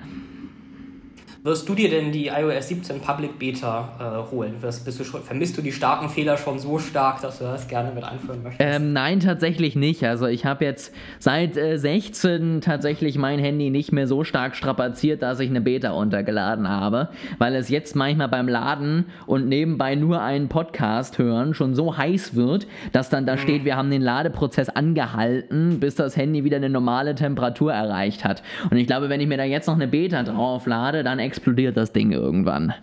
Wirst 1.44 1.68
du 1.68 1.74
dir 1.74 1.90
denn 1.90 2.12
die 2.12 2.28
iOS 2.28 2.68
17 2.68 3.02
Public 3.02 3.40
Beta 3.40 4.26
äh, 4.30 4.32
holen? 4.32 4.62
Wirst, 4.62 4.86
bist 4.86 5.00
du 5.00 5.04
schon, 5.04 5.24
vermisst 5.24 5.58
du 5.58 5.64
die 5.64 5.72
starken 5.72 6.08
Fehler 6.08 6.38
schon 6.38 6.60
so 6.60 6.78
stark, 6.78 7.20
dass 7.22 7.40
du 7.40 7.46
das 7.46 7.68
gerne 7.68 7.92
mit 7.92 8.04
einführen 8.04 8.44
möchtest? 8.44 8.62
Ähm, 8.62 8.94
nein, 8.94 9.22
tatsächlich 9.22 9.76
nicht. 9.76 10.04
Also 10.04 10.28
ich 10.28 10.46
habe 10.46 10.66
jetzt 10.66 10.94
seit 11.18 11.58
äh, 11.58 11.78
16 11.78 12.62
tatsächlich 12.62 13.18
mein 13.18 13.40
Handy 13.40 13.72
nicht 13.72 13.92
mehr 13.92 14.06
so 14.06 14.24
stark 14.24 14.56
strapaziert, 14.56 15.24
dass 15.24 15.40
ich 15.40 15.50
eine 15.50 15.62
Beta 15.62 15.90
runtergeladen 15.90 16.70
habe, 16.70 17.10
weil 17.40 17.56
es 17.56 17.70
jetzt 17.70 17.96
manchmal 17.96 18.30
beim 18.30 18.48
Laden 18.48 19.06
und 19.26 19.48
nebenbei 19.48 19.96
nur 19.96 20.22
einen 20.22 20.48
Podcast 20.48 21.18
hören 21.18 21.56
schon 21.56 21.74
so 21.74 21.98
heiß 21.98 22.36
wird, 22.36 22.68
dass 22.92 23.10
dann 23.10 23.26
da 23.26 23.34
mhm. 23.34 23.40
steht, 23.40 23.66
wir 23.66 23.78
haben 23.78 23.90
den 23.90 24.04
Ladeprozess 24.04 24.70
angehalten, 24.70 25.80
bis 25.80 25.96
das 25.96 26.16
Handy 26.16 26.44
wieder 26.44 26.58
eine 26.58 26.70
normale 26.70 27.16
Temperatur 27.16 27.74
erreicht 27.74 28.26
hat. 28.26 28.44
Und 28.70 28.78
ich 28.78 28.86
glaube, 28.86 29.10
wenn 29.10 29.22
ich 29.22 29.28
mir 29.28 29.38
da 29.38 29.44
jetzt 29.44 29.66
noch 29.66 29.74
eine 29.74 29.88
Beta 29.88 30.22
drauflade, 30.22 31.04
dann 31.04 31.18
explodiert 31.32 31.78
das 31.78 31.94
Ding 31.94 32.12
irgendwann. 32.12 32.74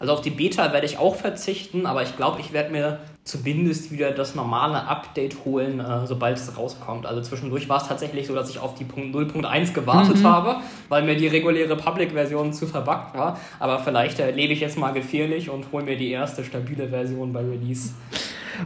Also 0.00 0.12
auf 0.12 0.20
die 0.20 0.30
Beta 0.30 0.72
werde 0.72 0.86
ich 0.86 0.98
auch 0.98 1.14
verzichten, 1.14 1.86
aber 1.86 2.02
ich 2.02 2.16
glaube, 2.16 2.40
ich 2.40 2.52
werde 2.52 2.70
mir 2.70 2.98
zumindest 3.22 3.92
wieder 3.92 4.10
das 4.10 4.34
normale 4.34 4.86
Update 4.86 5.44
holen, 5.44 5.80
äh, 5.80 6.06
sobald 6.06 6.36
es 6.36 6.56
rauskommt. 6.56 7.06
Also 7.06 7.20
zwischendurch 7.20 7.68
war 7.68 7.82
es 7.82 7.88
tatsächlich 7.88 8.26
so, 8.26 8.34
dass 8.34 8.48
ich 8.50 8.58
auf 8.58 8.74
die 8.74 8.84
0.1 8.84 9.72
gewartet 9.72 10.18
mhm. 10.18 10.24
habe, 10.24 10.56
weil 10.88 11.02
mir 11.02 11.16
die 11.16 11.26
reguläre 11.26 11.76
Public-Version 11.76 12.52
zu 12.52 12.66
verbuggt 12.66 13.16
war. 13.16 13.38
Aber 13.60 13.78
vielleicht 13.80 14.18
äh, 14.18 14.30
lebe 14.30 14.52
ich 14.52 14.60
jetzt 14.60 14.78
mal 14.78 14.92
gefährlich 14.92 15.50
und 15.50 15.70
hole 15.72 15.84
mir 15.84 15.96
die 15.96 16.10
erste 16.10 16.44
stabile 16.44 16.88
Version 16.88 17.32
bei 17.32 17.40
Release. 17.40 17.90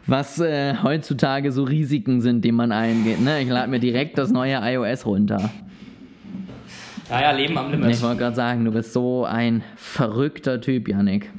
Was 0.06 0.38
äh, 0.38 0.76
heutzutage 0.82 1.50
so 1.52 1.64
Risiken 1.64 2.20
sind, 2.20 2.42
die 2.44 2.52
man 2.52 2.72
eingeht. 2.72 3.20
Ne? 3.20 3.42
Ich 3.42 3.48
lade 3.48 3.70
mir 3.70 3.80
direkt 3.80 4.16
das 4.16 4.30
neue 4.30 4.60
iOS 4.62 5.04
runter. 5.06 5.50
Ja, 7.12 7.20
ja, 7.20 7.30
Leben 7.32 7.58
am 7.58 7.70
Limit. 7.70 7.90
Ich 7.90 8.02
wollte 8.02 8.20
gerade 8.20 8.34
sagen, 8.34 8.64
du 8.64 8.72
bist 8.72 8.94
so 8.94 9.26
ein 9.26 9.62
verrückter 9.76 10.62
Typ, 10.62 10.88
Yannick. 10.88 11.30